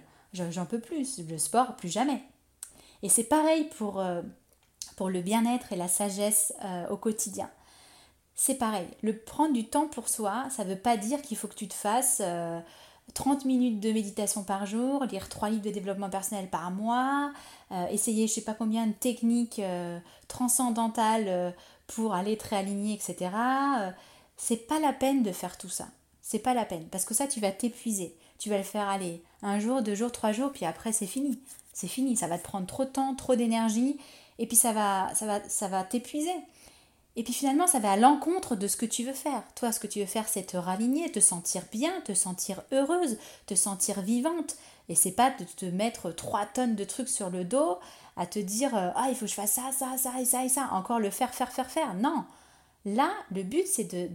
j'en 0.51 0.66
peux 0.66 0.80
plus, 0.80 1.19
le 1.30 1.38
sport, 1.38 1.75
plus 1.75 1.89
jamais. 1.89 2.22
Et 3.04 3.10
c'est 3.10 3.24
pareil 3.24 3.66
pour, 3.77 4.00
euh, 4.00 4.22
le 5.00 5.22
bien-être 5.22 5.74
et 5.74 5.75
la 5.75 5.88
sagesse 5.88 6.54
euh, 6.63 6.88
au 6.89 6.98
quotidien. 6.98 7.50
C'est 8.33 8.56
pareil, 8.56 8.88
le 9.01 9.18
prendre 9.18 9.54
du 9.54 9.68
temps 9.68 9.88
pour 9.88 10.10
soi, 10.10 10.48
ça 10.50 10.66
ne 10.66 10.69
veut 10.69 10.80
pas 10.80 10.98
dire 10.98 11.22
qu'il 11.22 11.38
faut 11.38 11.48
que 11.48 11.56
tu 11.56 11.68
te 11.68 11.74
fasses 11.74 12.22
30 13.13 13.44
euh, 13.44 13.48
minutes 13.48 13.80
de 13.80 13.92
méditation 13.92 14.44
par 14.44 14.66
jour, 14.66 15.04
lire 15.06 15.30
3 15.30 15.50
livres 15.50 15.63
de 15.63 15.72
développement 15.72 16.10
personnel 16.10 16.50
par 16.50 16.72
mois, 16.72 17.31
essayer 17.90 18.28
je 18.28 18.34
sais 18.34 18.42
pas 18.42 18.54
combien 18.54 18.88
de 18.88 18.94
techniques 18.94 19.62
transcendantales 20.28 21.54
pour 21.88 22.13
aller 22.13 22.38
te 22.38 22.48
réaligner, 22.50 22.94
etc. 22.94 23.31
c'est 24.38 24.68
pas 24.68 24.80
la 24.80 24.94
peine 24.94 25.24
de 25.24 25.31
faire 25.31 25.57
tout 25.57 25.69
ça. 25.69 25.88
C'est 26.22 26.40
pas 26.40 26.54
la 26.54 26.66
peine, 26.66 26.88
parce 26.90 27.06
que 27.06 27.13
ça, 27.13 27.28
tu 27.28 27.40
vas 27.40 27.52
t'épuiser. 27.52 28.16
Tu 28.40 28.50
vas 28.50 28.57
le 28.57 28.63
faire 28.63 28.88
aller 28.88 29.24
un 29.42 29.60
jour, 29.60 29.81
deux 29.81 29.96
jours, 29.96 30.12
trois 30.12 30.31
jours, 30.31 30.51
puis 30.51 30.66
après 30.66 30.92
c'est 30.92 31.06
fini. 31.06 31.40
C'est 31.72 31.88
fini, 31.88 32.16
ça 32.16 32.28
va 32.28 32.38
te 32.38 32.44
prendre 32.44 32.66
trop 32.66 32.86
de 32.86 32.90
temps, 32.90 33.16
trop 33.16 33.36
d'énergie, 33.36 33.98
et 34.40 34.48
puis 34.48 34.58
ça 34.58 34.74
va, 34.74 35.13
ça 35.13 35.25
va, 35.25 35.48
ça 35.48 35.68
va 35.68 35.84
t'épuiser. 35.84 36.36
Et 37.17 37.23
puis 37.23 37.33
finalement, 37.33 37.67
ça 37.67 37.79
va 37.79 37.94
à 37.94 37.97
l'encontre 37.97 38.56
de 38.56 38.67
ce 38.67 38.75
que 38.75 38.85
tu 38.85 39.03
veux 39.03 39.13
faire. 39.13 39.44
Toi, 39.56 39.71
ce 39.71 39.79
que 39.79 39.88
tu 39.88 40.00
veux 40.00 40.06
faire, 40.06 40.27
c'est 40.27 40.44
te 40.44 40.57
raligner, 40.57 41.12
te 41.12 41.21
sentir 41.21 41.63
bien, 41.71 42.01
te 42.01 42.13
sentir 42.13 42.62
heureuse, 42.73 43.17
te 43.45 43.55
sentir 43.55 44.01
vivante. 44.01 44.57
Et 44.89 44.95
c'est 44.95 45.13
pas 45.13 45.31
de 45.31 45.45
te 45.45 45.65
mettre 45.65 46.12
trois 46.12 46.45
tonnes 46.45 46.75
de 46.75 46.84
trucs 46.84 47.10
sur 47.10 47.29
le 47.29 47.45
dos, 47.45 47.79
à 48.17 48.25
te 48.25 48.39
dire 48.39 48.75
euh, 48.75 48.91
ah 48.95 49.07
il 49.10 49.15
faut 49.15 49.25
que 49.25 49.31
je 49.31 49.36
fasse 49.36 49.53
ça, 49.53 49.72
ça, 49.72 49.98
ça 49.98 50.19
et 50.19 50.25
ça 50.25 50.43
et 50.43 50.50
ça, 50.50 50.69
encore 50.72 51.00
le 51.00 51.10
faire, 51.10 51.34
faire, 51.34 51.51
faire, 51.51 51.72
faire. 51.72 51.93
Non. 51.95 52.25
Là, 52.86 53.12
le 53.31 53.41
but, 53.41 53.65
c'est 53.65 54.13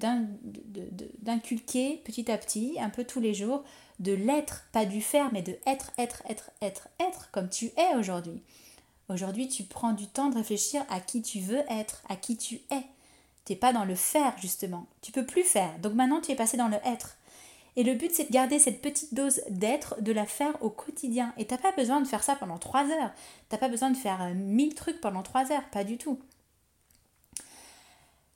d'inculquer 1.22 2.00
petit 2.04 2.30
à 2.30 2.38
petit, 2.38 2.76
un 2.80 2.88
peu 2.88 3.02
tous 3.02 3.18
les 3.18 3.34
jours, 3.34 3.64
de 3.98 4.12
l'être, 4.12 4.64
pas 4.72 4.84
du 4.84 5.02
faire, 5.02 5.30
mais 5.32 5.42
de 5.42 5.56
être, 5.66 5.90
être, 5.98 6.22
être, 6.28 6.50
être, 6.62 6.88
être, 7.00 7.30
comme 7.32 7.48
tu 7.48 7.72
es 7.76 7.96
aujourd'hui. 7.96 8.40
Aujourd'hui, 9.10 9.48
tu 9.48 9.64
prends 9.64 9.92
du 9.92 10.06
temps 10.06 10.30
de 10.30 10.36
réfléchir 10.36 10.84
à 10.88 11.00
qui 11.00 11.20
tu 11.20 11.40
veux 11.40 11.64
être, 11.68 12.00
à 12.08 12.14
qui 12.14 12.36
tu 12.36 12.60
es. 12.70 12.84
Tu 13.44 13.52
n'es 13.52 13.56
pas 13.56 13.72
dans 13.72 13.84
le 13.84 13.96
faire, 13.96 14.38
justement. 14.38 14.86
Tu 15.02 15.10
peux 15.10 15.26
plus 15.26 15.42
faire. 15.42 15.76
Donc 15.80 15.94
maintenant, 15.94 16.20
tu 16.20 16.30
es 16.30 16.36
passé 16.36 16.56
dans 16.56 16.68
le 16.68 16.76
être. 16.84 17.16
Et 17.74 17.82
le 17.82 17.94
but, 17.94 18.12
c'est 18.12 18.26
de 18.26 18.32
garder 18.32 18.60
cette 18.60 18.80
petite 18.80 19.12
dose 19.12 19.40
d'être, 19.50 20.00
de 20.00 20.12
la 20.12 20.26
faire 20.26 20.56
au 20.62 20.70
quotidien. 20.70 21.34
Et 21.38 21.44
tu 21.44 21.52
n'as 21.52 21.60
pas 21.60 21.72
besoin 21.72 22.00
de 22.00 22.06
faire 22.06 22.22
ça 22.22 22.36
pendant 22.36 22.58
trois 22.58 22.84
heures. 22.84 23.12
Tu 23.48 23.54
n'as 23.54 23.58
pas 23.58 23.68
besoin 23.68 23.90
de 23.90 23.96
faire 23.96 24.22
euh, 24.22 24.34
mille 24.34 24.76
trucs 24.76 25.00
pendant 25.00 25.24
trois 25.24 25.50
heures, 25.50 25.68
pas 25.72 25.82
du 25.82 25.98
tout. 25.98 26.20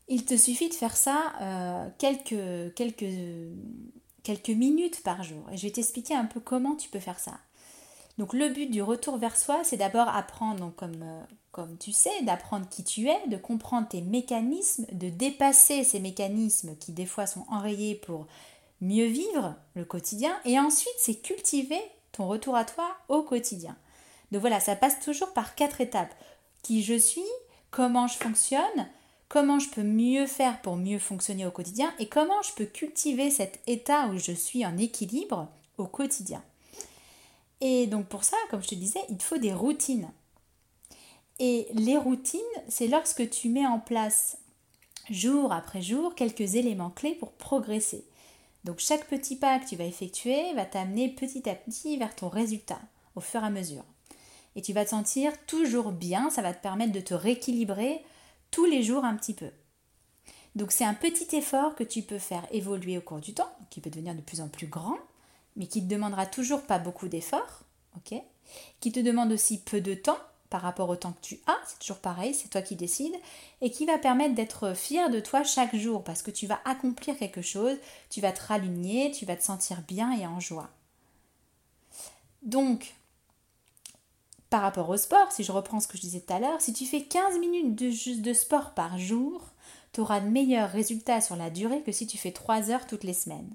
Il 0.08 0.24
te 0.24 0.36
suffit 0.36 0.68
de 0.68 0.74
faire 0.74 0.96
ça 0.96 1.34
euh, 1.40 1.88
quelques 1.98 2.74
quelques 4.24 4.48
minutes 4.48 5.04
par 5.04 5.22
jour. 5.22 5.48
Et 5.52 5.56
je 5.56 5.66
vais 5.66 5.72
t'expliquer 5.72 6.14
un 6.14 6.24
peu 6.24 6.40
comment 6.40 6.74
tu 6.74 6.88
peux 6.88 7.00
faire 7.00 7.20
ça. 7.20 7.38
Donc 8.18 8.32
le 8.32 8.48
but 8.48 8.70
du 8.70 8.82
retour 8.82 9.16
vers 9.16 9.36
soi, 9.36 9.64
c'est 9.64 9.76
d'abord 9.76 10.08
apprendre, 10.08 10.72
comme, 10.76 11.02
euh, 11.02 11.22
comme 11.50 11.76
tu 11.78 11.92
sais, 11.92 12.22
d'apprendre 12.22 12.68
qui 12.68 12.84
tu 12.84 13.08
es, 13.08 13.28
de 13.28 13.36
comprendre 13.36 13.88
tes 13.88 14.02
mécanismes, 14.02 14.86
de 14.92 15.08
dépasser 15.08 15.82
ces 15.82 15.98
mécanismes 15.98 16.76
qui 16.76 16.92
des 16.92 17.06
fois 17.06 17.26
sont 17.26 17.44
enrayés 17.50 17.96
pour 17.96 18.26
mieux 18.80 19.06
vivre 19.06 19.56
le 19.74 19.84
quotidien. 19.84 20.36
Et 20.44 20.58
ensuite, 20.60 20.94
c'est 20.98 21.22
cultiver 21.22 21.80
ton 22.12 22.28
retour 22.28 22.54
à 22.54 22.64
toi 22.64 22.88
au 23.08 23.22
quotidien. 23.22 23.76
Donc 24.30 24.40
voilà, 24.40 24.60
ça 24.60 24.76
passe 24.76 25.00
toujours 25.00 25.32
par 25.32 25.54
quatre 25.54 25.80
étapes. 25.80 26.14
Qui 26.62 26.82
je 26.82 26.96
suis, 26.96 27.20
comment 27.70 28.06
je 28.06 28.16
fonctionne, 28.16 28.88
comment 29.28 29.58
je 29.58 29.68
peux 29.70 29.82
mieux 29.82 30.26
faire 30.26 30.62
pour 30.62 30.76
mieux 30.76 31.00
fonctionner 31.00 31.46
au 31.46 31.50
quotidien 31.50 31.92
et 31.98 32.08
comment 32.08 32.40
je 32.42 32.54
peux 32.54 32.64
cultiver 32.64 33.30
cet 33.30 33.60
état 33.66 34.06
où 34.06 34.18
je 34.18 34.32
suis 34.32 34.64
en 34.64 34.78
équilibre 34.78 35.48
au 35.78 35.86
quotidien. 35.86 36.42
Et 37.64 37.86
donc 37.86 38.06
pour 38.06 38.24
ça, 38.24 38.36
comme 38.50 38.62
je 38.62 38.68
te 38.68 38.74
disais, 38.74 39.00
il 39.08 39.16
te 39.16 39.22
faut 39.22 39.38
des 39.38 39.54
routines. 39.54 40.10
Et 41.38 41.66
les 41.72 41.96
routines, 41.96 42.40
c'est 42.68 42.88
lorsque 42.88 43.28
tu 43.30 43.48
mets 43.48 43.66
en 43.66 43.80
place 43.80 44.36
jour 45.08 45.50
après 45.50 45.80
jour 45.80 46.14
quelques 46.14 46.56
éléments 46.56 46.90
clés 46.90 47.14
pour 47.14 47.32
progresser. 47.32 48.04
Donc 48.64 48.80
chaque 48.80 49.08
petit 49.08 49.36
pas 49.36 49.58
que 49.58 49.66
tu 49.66 49.76
vas 49.76 49.84
effectuer 49.84 50.52
va 50.52 50.66
t'amener 50.66 51.08
petit 51.08 51.48
à 51.48 51.54
petit 51.54 51.96
vers 51.96 52.14
ton 52.14 52.28
résultat 52.28 52.80
au 53.16 53.20
fur 53.20 53.42
et 53.42 53.46
à 53.46 53.50
mesure. 53.50 53.84
Et 54.56 54.62
tu 54.62 54.74
vas 54.74 54.84
te 54.84 54.90
sentir 54.90 55.32
toujours 55.46 55.90
bien, 55.90 56.28
ça 56.28 56.42
va 56.42 56.52
te 56.52 56.62
permettre 56.62 56.92
de 56.92 57.00
te 57.00 57.14
rééquilibrer 57.14 58.04
tous 58.50 58.66
les 58.66 58.82
jours 58.82 59.06
un 59.06 59.16
petit 59.16 59.34
peu. 59.34 59.50
Donc 60.54 60.70
c'est 60.70 60.84
un 60.84 60.94
petit 60.94 61.34
effort 61.34 61.74
que 61.76 61.82
tu 61.82 62.02
peux 62.02 62.18
faire 62.18 62.46
évoluer 62.52 62.98
au 62.98 63.00
cours 63.00 63.20
du 63.20 63.32
temps, 63.32 63.50
qui 63.70 63.80
peut 63.80 63.90
devenir 63.90 64.14
de 64.14 64.20
plus 64.20 64.42
en 64.42 64.48
plus 64.48 64.66
grand, 64.66 64.98
mais 65.56 65.66
qui 65.66 65.82
ne 65.82 65.88
te 65.88 65.94
demandera 65.94 66.26
toujours 66.26 66.62
pas 66.62 66.78
beaucoup 66.78 67.08
d'efforts, 67.08 67.62
Qui 68.80 68.92
te 68.92 69.00
demande 69.00 69.32
aussi 69.32 69.60
peu 69.60 69.80
de 69.80 69.94
temps 69.94 70.18
par 70.50 70.62
rapport 70.62 70.88
au 70.88 70.96
temps 70.96 71.12
que 71.12 71.26
tu 71.26 71.40
as, 71.46 71.58
c'est 71.66 71.78
toujours 71.78 71.98
pareil, 71.98 72.34
c'est 72.34 72.48
toi 72.48 72.62
qui 72.62 72.76
décides, 72.76 73.16
et 73.60 73.70
qui 73.70 73.86
va 73.86 73.98
permettre 73.98 74.34
d'être 74.34 74.74
fier 74.74 75.10
de 75.10 75.18
toi 75.18 75.42
chaque 75.42 75.74
jour, 75.74 76.04
parce 76.04 76.22
que 76.22 76.30
tu 76.30 76.46
vas 76.46 76.60
accomplir 76.64 77.16
quelque 77.16 77.42
chose, 77.42 77.76
tu 78.10 78.20
vas 78.20 78.32
te 78.32 78.42
raligner, 78.42 79.10
tu 79.10 79.24
vas 79.24 79.36
te 79.36 79.42
sentir 79.42 79.82
bien 79.82 80.12
et 80.12 80.26
en 80.26 80.38
joie. 80.38 80.70
Donc, 82.42 82.94
par 84.50 84.62
rapport 84.62 84.88
au 84.90 84.96
sport, 84.96 85.32
si 85.32 85.42
je 85.42 85.50
reprends 85.50 85.80
ce 85.80 85.88
que 85.88 85.96
je 85.96 86.02
disais 86.02 86.20
tout 86.20 86.32
à 86.32 86.38
l'heure, 86.38 86.60
si 86.60 86.72
tu 86.72 86.86
fais 86.86 87.02
15 87.02 87.40
minutes 87.40 87.74
de, 87.74 88.20
de 88.20 88.32
sport 88.32 88.74
par 88.74 88.98
jour, 88.98 89.42
tu 89.92 90.00
auras 90.00 90.20
de 90.20 90.28
meilleurs 90.28 90.70
résultats 90.70 91.20
sur 91.20 91.34
la 91.34 91.50
durée 91.50 91.82
que 91.82 91.90
si 91.90 92.06
tu 92.06 92.18
fais 92.18 92.30
3 92.30 92.70
heures 92.70 92.86
toutes 92.86 93.02
les 93.02 93.14
semaines. 93.14 93.52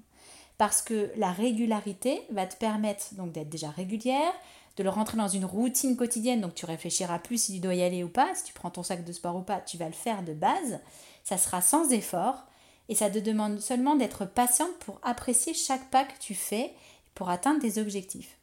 Parce 0.60 0.82
que 0.82 1.10
la 1.16 1.32
régularité 1.32 2.20
va 2.28 2.46
te 2.46 2.54
permettre 2.54 3.14
donc 3.14 3.32
d'être 3.32 3.48
déjà 3.48 3.70
régulière, 3.70 4.34
de 4.76 4.82
le 4.82 4.90
rentrer 4.90 5.16
dans 5.16 5.26
une 5.26 5.46
routine 5.46 5.96
quotidienne, 5.96 6.42
donc 6.42 6.54
tu 6.54 6.66
réfléchiras 6.66 7.18
plus 7.18 7.44
si 7.44 7.54
tu 7.54 7.60
dois 7.60 7.72
y 7.72 7.82
aller 7.82 8.04
ou 8.04 8.10
pas, 8.10 8.34
si 8.34 8.44
tu 8.44 8.52
prends 8.52 8.68
ton 8.68 8.82
sac 8.82 9.02
de 9.02 9.10
sport 9.10 9.36
ou 9.36 9.40
pas, 9.40 9.62
tu 9.62 9.78
vas 9.78 9.86
le 9.86 9.94
faire 9.94 10.22
de 10.22 10.34
base, 10.34 10.80
ça 11.24 11.38
sera 11.38 11.62
sans 11.62 11.90
effort, 11.92 12.44
et 12.90 12.94
ça 12.94 13.08
te 13.08 13.18
demande 13.18 13.58
seulement 13.58 13.96
d'être 13.96 14.26
patiente 14.26 14.76
pour 14.80 15.00
apprécier 15.02 15.54
chaque 15.54 15.88
pas 15.90 16.04
que 16.04 16.18
tu 16.20 16.34
fais 16.34 16.74
pour 17.14 17.30
atteindre 17.30 17.62
tes 17.62 17.80
objectifs. 17.80 18.36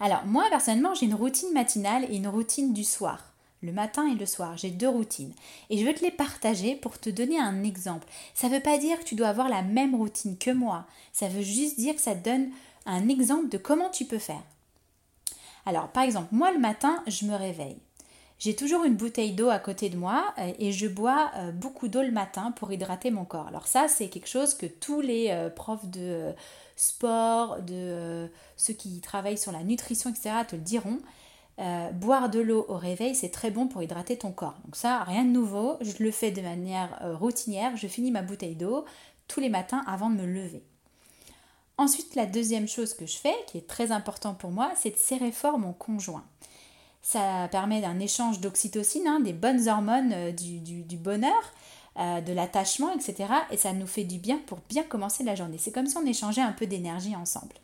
Alors 0.00 0.26
moi 0.26 0.46
personnellement 0.50 0.94
j'ai 0.94 1.06
une 1.06 1.14
routine 1.14 1.52
matinale 1.52 2.06
et 2.10 2.16
une 2.16 2.26
routine 2.26 2.72
du 2.72 2.82
soir 2.82 3.31
le 3.62 3.72
matin 3.72 4.06
et 4.08 4.14
le 4.14 4.26
soir. 4.26 4.56
J'ai 4.56 4.70
deux 4.70 4.88
routines. 4.88 5.32
Et 5.70 5.78
je 5.78 5.86
veux 5.86 5.94
te 5.94 6.04
les 6.04 6.10
partager 6.10 6.74
pour 6.74 6.98
te 6.98 7.10
donner 7.10 7.38
un 7.38 7.62
exemple. 7.62 8.06
Ça 8.34 8.48
ne 8.48 8.54
veut 8.54 8.60
pas 8.60 8.78
dire 8.78 8.98
que 8.98 9.04
tu 9.04 9.14
dois 9.14 9.28
avoir 9.28 9.48
la 9.48 9.62
même 9.62 9.94
routine 9.94 10.36
que 10.36 10.50
moi. 10.50 10.84
Ça 11.12 11.28
veut 11.28 11.42
juste 11.42 11.78
dire 11.78 11.94
que 11.94 12.02
ça 12.02 12.14
te 12.14 12.24
donne 12.28 12.50
un 12.86 13.08
exemple 13.08 13.48
de 13.48 13.58
comment 13.58 13.90
tu 13.90 14.04
peux 14.04 14.18
faire. 14.18 14.42
Alors, 15.64 15.88
par 15.88 16.02
exemple, 16.02 16.28
moi 16.32 16.52
le 16.52 16.58
matin, 16.58 17.02
je 17.06 17.24
me 17.24 17.36
réveille. 17.36 17.78
J'ai 18.42 18.56
toujours 18.56 18.82
une 18.82 18.96
bouteille 18.96 19.34
d'eau 19.34 19.50
à 19.50 19.60
côté 19.60 19.88
de 19.88 19.96
moi 19.96 20.34
euh, 20.38 20.52
et 20.58 20.72
je 20.72 20.88
bois 20.88 21.30
euh, 21.36 21.52
beaucoup 21.52 21.86
d'eau 21.86 22.02
le 22.02 22.10
matin 22.10 22.50
pour 22.50 22.72
hydrater 22.72 23.12
mon 23.12 23.24
corps. 23.24 23.46
Alors 23.46 23.68
ça, 23.68 23.86
c'est 23.86 24.08
quelque 24.08 24.26
chose 24.28 24.54
que 24.54 24.66
tous 24.66 25.00
les 25.00 25.28
euh, 25.30 25.48
profs 25.48 25.86
de 25.86 26.32
sport, 26.74 27.62
de 27.62 28.28
ceux 28.56 28.72
qui 28.72 29.00
travaillent 29.00 29.38
sur 29.38 29.52
la 29.52 29.62
nutrition, 29.62 30.10
etc., 30.10 30.30
te 30.48 30.56
le 30.56 30.62
diront. 30.62 30.98
Boire 31.58 32.28
de 32.28 32.40
l'eau 32.40 32.64
au 32.68 32.76
réveil, 32.76 33.14
c'est 33.14 33.30
très 33.30 33.50
bon 33.50 33.68
pour 33.68 33.82
hydrater 33.82 34.18
ton 34.18 34.32
corps. 34.32 34.56
Donc 34.64 34.74
ça, 34.74 35.04
rien 35.04 35.24
de 35.24 35.30
nouveau, 35.30 35.76
je 35.80 36.02
le 36.02 36.10
fais 36.10 36.30
de 36.30 36.40
manière 36.42 36.98
routinière. 37.20 37.76
Je 37.76 37.86
finis 37.86 38.10
ma 38.10 38.22
bouteille 38.22 38.56
d'eau 38.56 38.84
tous 39.28 39.40
les 39.40 39.48
matins 39.48 39.82
avant 39.86 40.10
de 40.10 40.16
me 40.16 40.26
lever. 40.26 40.62
Ensuite, 41.78 42.14
la 42.14 42.26
deuxième 42.26 42.68
chose 42.68 42.94
que 42.94 43.06
je 43.06 43.16
fais, 43.16 43.34
qui 43.46 43.58
est 43.58 43.66
très 43.66 43.92
important 43.92 44.34
pour 44.34 44.50
moi, 44.50 44.70
c'est 44.76 44.90
de 44.90 44.96
serrer 44.96 45.32
fort 45.32 45.58
mon 45.58 45.72
conjoint. 45.72 46.24
Ça 47.00 47.48
permet 47.50 47.80
d'un 47.80 47.98
échange 47.98 48.40
d'oxytocine, 48.40 49.06
hein, 49.08 49.20
des 49.20 49.32
bonnes 49.32 49.68
hormones 49.68 50.12
euh, 50.12 50.32
du, 50.32 50.96
bonheur, 50.96 51.42
euh, 51.98 52.20
de 52.20 52.32
l'attachement, 52.32 52.92
etc. 52.92 53.32
Et 53.50 53.56
ça 53.56 53.72
nous 53.72 53.86
fait 53.88 54.04
du 54.04 54.18
bien 54.18 54.38
pour 54.46 54.58
bien 54.68 54.84
commencer 54.84 55.24
la 55.24 55.34
journée. 55.34 55.58
C'est 55.58 55.72
comme 55.72 55.86
si 55.86 55.96
on 55.96 56.06
échangeait 56.06 56.42
un 56.42 56.52
peu 56.52 56.66
d'énergie 56.66 57.16
ensemble. 57.16 57.54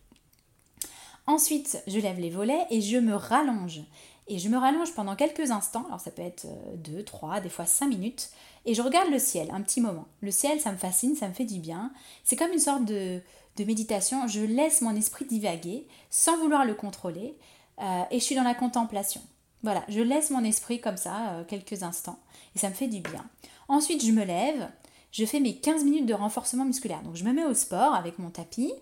Ensuite, 1.28 1.82
je 1.86 1.98
lève 1.98 2.18
les 2.18 2.30
volets 2.30 2.66
et 2.70 2.80
je 2.80 2.96
me 2.96 3.14
rallonge. 3.14 3.82
Et 4.28 4.38
je 4.38 4.48
me 4.48 4.56
rallonge 4.56 4.94
pendant 4.94 5.14
quelques 5.14 5.50
instants, 5.50 5.84
alors 5.88 6.00
ça 6.00 6.10
peut 6.10 6.22
être 6.22 6.46
2, 6.76 6.98
euh, 6.98 7.02
3, 7.02 7.40
des 7.40 7.50
fois 7.50 7.66
5 7.66 7.86
minutes, 7.86 8.30
et 8.64 8.72
je 8.72 8.80
regarde 8.80 9.10
le 9.10 9.18
ciel 9.18 9.50
un 9.52 9.60
petit 9.60 9.82
moment. 9.82 10.06
Le 10.22 10.30
ciel, 10.30 10.58
ça 10.58 10.72
me 10.72 10.78
fascine, 10.78 11.14
ça 11.16 11.28
me 11.28 11.34
fait 11.34 11.44
du 11.44 11.60
bien. 11.60 11.92
C'est 12.24 12.36
comme 12.36 12.52
une 12.52 12.58
sorte 12.58 12.86
de, 12.86 13.20
de 13.56 13.64
méditation, 13.64 14.26
je 14.26 14.40
laisse 14.40 14.80
mon 14.80 14.96
esprit 14.96 15.26
divaguer 15.26 15.86
sans 16.08 16.38
vouloir 16.38 16.64
le 16.64 16.72
contrôler 16.72 17.36
euh, 17.82 18.02
et 18.10 18.20
je 18.20 18.24
suis 18.24 18.34
dans 18.34 18.42
la 18.42 18.54
contemplation. 18.54 19.20
Voilà, 19.62 19.84
je 19.88 20.00
laisse 20.00 20.30
mon 20.30 20.44
esprit 20.44 20.80
comme 20.80 20.96
ça 20.96 21.32
euh, 21.32 21.44
quelques 21.44 21.82
instants 21.82 22.20
et 22.56 22.58
ça 22.58 22.70
me 22.70 22.74
fait 22.74 22.88
du 22.88 23.00
bien. 23.00 23.26
Ensuite, 23.68 24.02
je 24.02 24.12
me 24.12 24.24
lève, 24.24 24.70
je 25.12 25.26
fais 25.26 25.40
mes 25.40 25.56
15 25.56 25.84
minutes 25.84 26.06
de 26.06 26.14
renforcement 26.14 26.64
musculaire. 26.64 27.02
Donc, 27.02 27.16
je 27.16 27.24
me 27.24 27.34
mets 27.34 27.44
au 27.44 27.54
sport 27.54 27.94
avec 27.94 28.18
mon 28.18 28.30
tapis. 28.30 28.72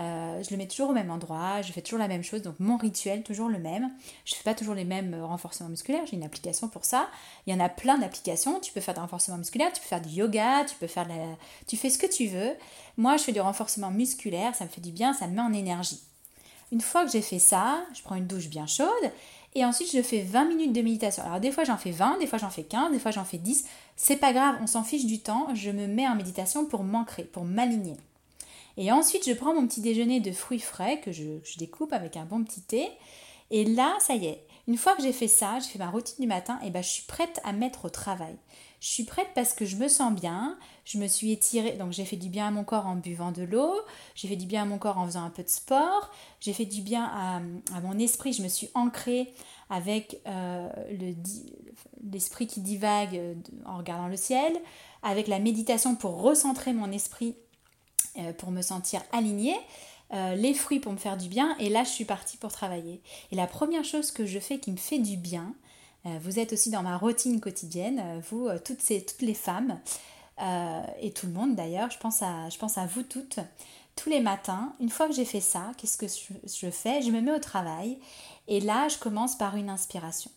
Euh, 0.00 0.42
je 0.42 0.50
le 0.50 0.56
mets 0.56 0.66
toujours 0.66 0.90
au 0.90 0.92
même 0.92 1.10
endroit, 1.10 1.60
je 1.60 1.72
fais 1.72 1.82
toujours 1.82 1.98
la 1.98 2.08
même 2.08 2.22
chose, 2.22 2.40
donc 2.40 2.58
mon 2.58 2.78
rituel, 2.78 3.22
toujours 3.22 3.48
le 3.48 3.58
même. 3.58 3.90
Je 4.24 4.32
ne 4.32 4.38
fais 4.38 4.44
pas 4.44 4.54
toujours 4.54 4.74
les 4.74 4.84
mêmes 4.84 5.14
renforcements 5.22 5.68
musculaires, 5.68 6.06
j'ai 6.06 6.16
une 6.16 6.24
application 6.24 6.68
pour 6.68 6.84
ça. 6.86 7.08
Il 7.46 7.52
y 7.52 7.56
en 7.56 7.60
a 7.60 7.68
plein 7.68 7.98
d'applications, 7.98 8.60
tu 8.60 8.72
peux 8.72 8.80
faire 8.80 8.94
des 8.94 9.00
renforcements 9.00 9.36
musculaires, 9.36 9.72
tu 9.72 9.80
peux 9.80 9.86
faire 9.86 10.00
du 10.00 10.08
yoga, 10.08 10.64
tu 10.64 10.74
peux 10.76 10.86
faire 10.86 11.06
de. 11.06 11.12
Tu 11.66 11.76
fais 11.76 11.90
ce 11.90 11.98
que 11.98 12.06
tu 12.06 12.28
veux. 12.28 12.52
Moi, 12.96 13.18
je 13.18 13.24
fais 13.24 13.32
du 13.32 13.40
renforcement 13.40 13.90
musculaire, 13.90 14.54
ça 14.54 14.64
me 14.64 14.70
fait 14.70 14.80
du 14.80 14.90
bien, 14.90 15.12
ça 15.12 15.26
me 15.26 15.34
met 15.34 15.42
en 15.42 15.52
énergie. 15.52 16.00
Une 16.72 16.80
fois 16.80 17.04
que 17.04 17.10
j'ai 17.10 17.22
fait 17.22 17.38
ça, 17.38 17.84
je 17.94 18.02
prends 18.02 18.14
une 18.14 18.26
douche 18.26 18.48
bien 18.48 18.66
chaude 18.66 18.88
et 19.56 19.64
ensuite 19.64 19.90
je 19.92 20.00
fais 20.02 20.22
20 20.22 20.44
minutes 20.44 20.72
de 20.72 20.82
méditation. 20.82 21.24
Alors 21.24 21.40
des 21.40 21.50
fois 21.50 21.64
j'en 21.64 21.76
fais 21.76 21.90
20, 21.90 22.18
des 22.20 22.26
fois 22.26 22.38
j'en 22.38 22.50
fais 22.50 22.62
15, 22.62 22.92
des 22.92 23.00
fois 23.00 23.10
j'en 23.10 23.24
fais 23.24 23.38
10. 23.38 23.64
C'est 23.96 24.16
pas 24.16 24.32
grave, 24.32 24.56
on 24.62 24.68
s'en 24.68 24.84
fiche 24.84 25.04
du 25.04 25.18
temps, 25.18 25.48
je 25.54 25.70
me 25.70 25.88
mets 25.88 26.06
en 26.06 26.14
méditation 26.14 26.64
pour 26.66 26.84
m'ancrer, 26.84 27.24
pour 27.24 27.44
m'aligner. 27.44 27.96
Et 28.80 28.90
ensuite, 28.90 29.28
je 29.28 29.34
prends 29.34 29.52
mon 29.52 29.66
petit 29.66 29.82
déjeuner 29.82 30.20
de 30.20 30.32
fruits 30.32 30.58
frais 30.58 31.02
que 31.02 31.12
je, 31.12 31.38
découpe 31.58 31.92
avec 31.92 32.16
un 32.16 32.24
bon 32.24 32.42
petit 32.42 32.62
thé. 32.62 32.88
Et 33.50 33.66
là, 33.66 33.94
ça 34.00 34.14
y 34.14 34.24
est, 34.24 34.46
une 34.68 34.78
fois 34.78 34.96
que 34.96 35.02
j'ai 35.02 35.12
fait 35.12 35.28
ça, 35.28 35.58
j'ai 35.58 35.68
fait 35.68 35.78
ma 35.78 35.90
routine 35.90 36.16
du 36.18 36.26
matin, 36.26 36.58
et 36.64 36.70
ben 36.70 36.82
je 36.82 36.88
suis 36.88 37.02
prête 37.02 37.42
à 37.44 37.52
mettre 37.52 37.84
au 37.84 37.90
travail. 37.90 38.34
Je 38.80 38.88
suis 38.88 39.04
prête 39.04 39.28
parce 39.34 39.52
que 39.52 39.66
je 39.66 39.76
me 39.76 39.86
sens 39.86 40.14
bien, 40.14 40.56
je 40.86 40.96
me 40.96 41.08
suis 41.08 41.30
étirée, 41.30 41.72
donc 41.72 41.92
j'ai 41.92 42.06
fait 42.06 42.16
du 42.16 42.30
bien 42.30 42.46
à 42.46 42.50
mon 42.50 42.64
corps 42.64 42.86
en 42.86 42.96
buvant 42.96 43.32
de 43.32 43.42
l'eau, 43.42 43.74
j'ai 44.14 44.28
fait 44.28 44.36
du 44.36 44.46
bien 44.46 44.62
à 44.62 44.64
mon 44.64 44.78
corps 44.78 44.96
en 44.96 45.04
faisant 45.04 45.24
un 45.24 45.30
peu 45.30 45.42
de 45.42 45.50
sport, 45.50 46.10
j'ai 46.40 46.54
fait 46.54 46.64
du 46.64 46.80
bien 46.80 47.04
à, 47.04 47.80
mon 47.82 47.98
esprit, 47.98 48.32
je 48.32 48.42
me 48.42 48.48
suis 48.48 48.70
ancrée 48.72 49.34
avec 49.68 50.22
euh, 50.26 50.70
l'esprit 52.10 52.46
qui 52.46 52.62
divague 52.62 53.14
euh, 53.14 53.34
en 53.66 53.76
regardant 53.76 54.08
le 54.08 54.16
ciel, 54.16 54.54
avec 55.02 55.28
la 55.28 55.38
méditation 55.38 55.96
pour 55.96 56.22
recentrer 56.22 56.72
mon 56.72 56.90
esprit 56.90 57.36
pour 58.38 58.50
me 58.50 58.62
sentir 58.62 59.02
alignée, 59.12 59.56
euh, 60.12 60.34
les 60.34 60.54
fruits 60.54 60.80
pour 60.80 60.92
me 60.92 60.98
faire 60.98 61.16
du 61.16 61.28
bien, 61.28 61.56
et 61.58 61.68
là 61.68 61.84
je 61.84 61.90
suis 61.90 62.04
partie 62.04 62.36
pour 62.36 62.50
travailler. 62.50 63.00
Et 63.30 63.36
la 63.36 63.46
première 63.46 63.84
chose 63.84 64.10
que 64.10 64.26
je 64.26 64.38
fais 64.38 64.58
qui 64.58 64.72
me 64.72 64.76
fait 64.76 64.98
du 64.98 65.16
bien, 65.16 65.54
euh, 66.06 66.18
vous 66.22 66.38
êtes 66.38 66.52
aussi 66.52 66.70
dans 66.70 66.82
ma 66.82 66.96
routine 66.96 67.40
quotidienne, 67.40 68.20
vous, 68.28 68.48
toutes, 68.64 68.80
ces, 68.80 69.04
toutes 69.04 69.22
les 69.22 69.34
femmes, 69.34 69.78
et 71.02 71.10
tout 71.12 71.26
le 71.26 71.32
monde 71.32 71.54
d'ailleurs, 71.54 71.90
je 71.90 71.98
pense 71.98 72.22
à 72.22 72.86
vous 72.86 73.02
toutes, 73.02 73.40
tous 73.94 74.08
les 74.08 74.20
matins, 74.20 74.74
une 74.80 74.88
fois 74.88 75.06
que 75.06 75.12
j'ai 75.12 75.26
fait 75.26 75.42
ça, 75.42 75.72
qu'est-ce 75.76 75.98
que 75.98 76.06
je 76.06 76.70
fais? 76.70 77.02
Je 77.02 77.10
me 77.10 77.20
mets 77.20 77.34
au 77.34 77.38
travail, 77.38 77.98
et 78.48 78.60
là 78.60 78.88
je 78.88 78.96
commence 78.96 79.36
par 79.36 79.56
une 79.56 79.68
inspiration 79.68 80.30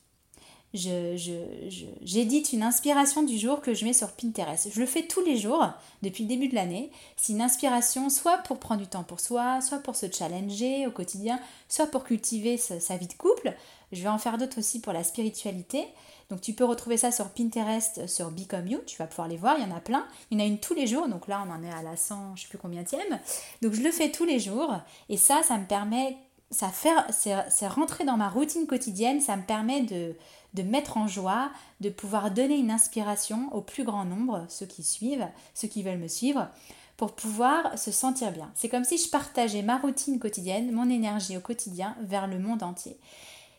j'édite 0.73 2.49
je, 2.49 2.55
une 2.55 2.63
inspiration 2.63 3.21
du 3.21 3.37
jour 3.37 3.61
que 3.61 3.75
je 3.75 3.85
mets 3.85 3.93
sur 3.93 4.11
Pinterest. 4.11 4.69
Je 4.71 4.79
le 4.79 4.87
fais 4.87 5.03
tous 5.03 5.23
les 5.23 5.37
jours 5.37 5.67
depuis 6.01 6.23
le 6.23 6.29
début 6.29 6.47
de 6.47 6.55
l'année. 6.55 6.89
C'est 7.15 7.33
une 7.33 7.41
inspiration 7.41 8.09
soit 8.09 8.39
pour 8.39 8.59
prendre 8.59 8.81
du 8.81 8.87
temps 8.87 9.03
pour 9.03 9.19
soi, 9.19 9.61
soit 9.61 9.79
pour 9.79 9.95
se 9.95 10.11
challenger 10.11 10.87
au 10.87 10.91
quotidien, 10.91 11.39
soit 11.69 11.85
pour 11.85 12.03
cultiver 12.03 12.57
sa, 12.57 12.97
vie 12.97 13.07
de 13.07 13.13
couple. 13.13 13.53
Je 13.91 14.01
vais 14.01 14.09
en 14.09 14.17
faire 14.17 14.39
d'autres 14.39 14.57
aussi 14.59 14.81
pour 14.81 14.93
la 14.93 15.03
spiritualité. 15.03 15.85
Donc 16.31 16.41
tu 16.41 16.53
peux 16.53 16.65
retrouver 16.65 16.97
ça 16.97 17.11
sur 17.11 17.29
Pinterest, 17.29 18.07
sur 18.07 18.31
Become 18.31 18.67
You, 18.67 18.79
tu 18.87 18.97
vas 18.97 19.05
pouvoir 19.05 19.27
les 19.27 19.37
voir, 19.37 19.57
il 19.59 19.67
y 19.67 19.71
en 19.71 19.75
a 19.75 19.79
plein. 19.79 20.07
Il 20.31 20.39
y 20.39 20.41
en 20.41 20.45
a 20.45 20.47
une 20.47 20.57
tous 20.57 20.73
les 20.73 20.87
jours, 20.87 21.07
donc 21.07 21.27
là 21.27 21.45
on 21.47 21.51
en 21.51 21.61
est 21.63 21.71
à 21.71 21.83
la 21.83 21.95
100, 21.95 22.35
je 22.35 22.43
sais 22.43 22.47
plus 22.47 22.57
combien 22.57 22.83
tième. 22.83 23.19
Donc 23.61 23.73
je 23.73 23.81
le 23.81 23.91
fais 23.91 24.09
tous 24.09 24.25
les 24.25 24.39
jours 24.39 24.73
et 25.09 25.17
ça, 25.17 25.43
ça 25.43 25.59
me 25.59 25.67
permet, 25.67 26.17
ça 26.49 26.69
fait, 26.69 26.95
c'est 27.11 27.67
rentrer 27.67 28.05
dans 28.05 28.17
ma 28.17 28.29
routine 28.29 28.65
quotidienne, 28.65 29.21
ça 29.21 29.37
me 29.37 29.43
permet 29.43 29.81
de, 29.81 30.15
de 30.53 30.63
mettre 30.63 30.97
en 30.97 31.07
joie, 31.07 31.51
de 31.81 31.89
pouvoir 31.89 32.31
donner 32.31 32.57
une 32.57 32.71
inspiration 32.71 33.53
au 33.53 33.61
plus 33.61 33.83
grand 33.83 34.05
nombre, 34.05 34.45
ceux 34.49 34.65
qui 34.65 34.83
suivent, 34.83 35.27
ceux 35.53 35.67
qui 35.67 35.83
veulent 35.83 35.97
me 35.97 36.07
suivre, 36.07 36.47
pour 36.97 37.13
pouvoir 37.13 37.77
se 37.77 37.91
sentir 37.91 38.31
bien. 38.31 38.51
C'est 38.55 38.69
comme 38.69 38.83
si 38.83 38.97
je 38.97 39.09
partageais 39.09 39.63
ma 39.63 39.77
routine 39.77 40.19
quotidienne, 40.19 40.71
mon 40.71 40.89
énergie 40.89 41.37
au 41.37 41.41
quotidien 41.41 41.95
vers 42.01 42.27
le 42.27 42.39
monde 42.39 42.63
entier. 42.63 42.97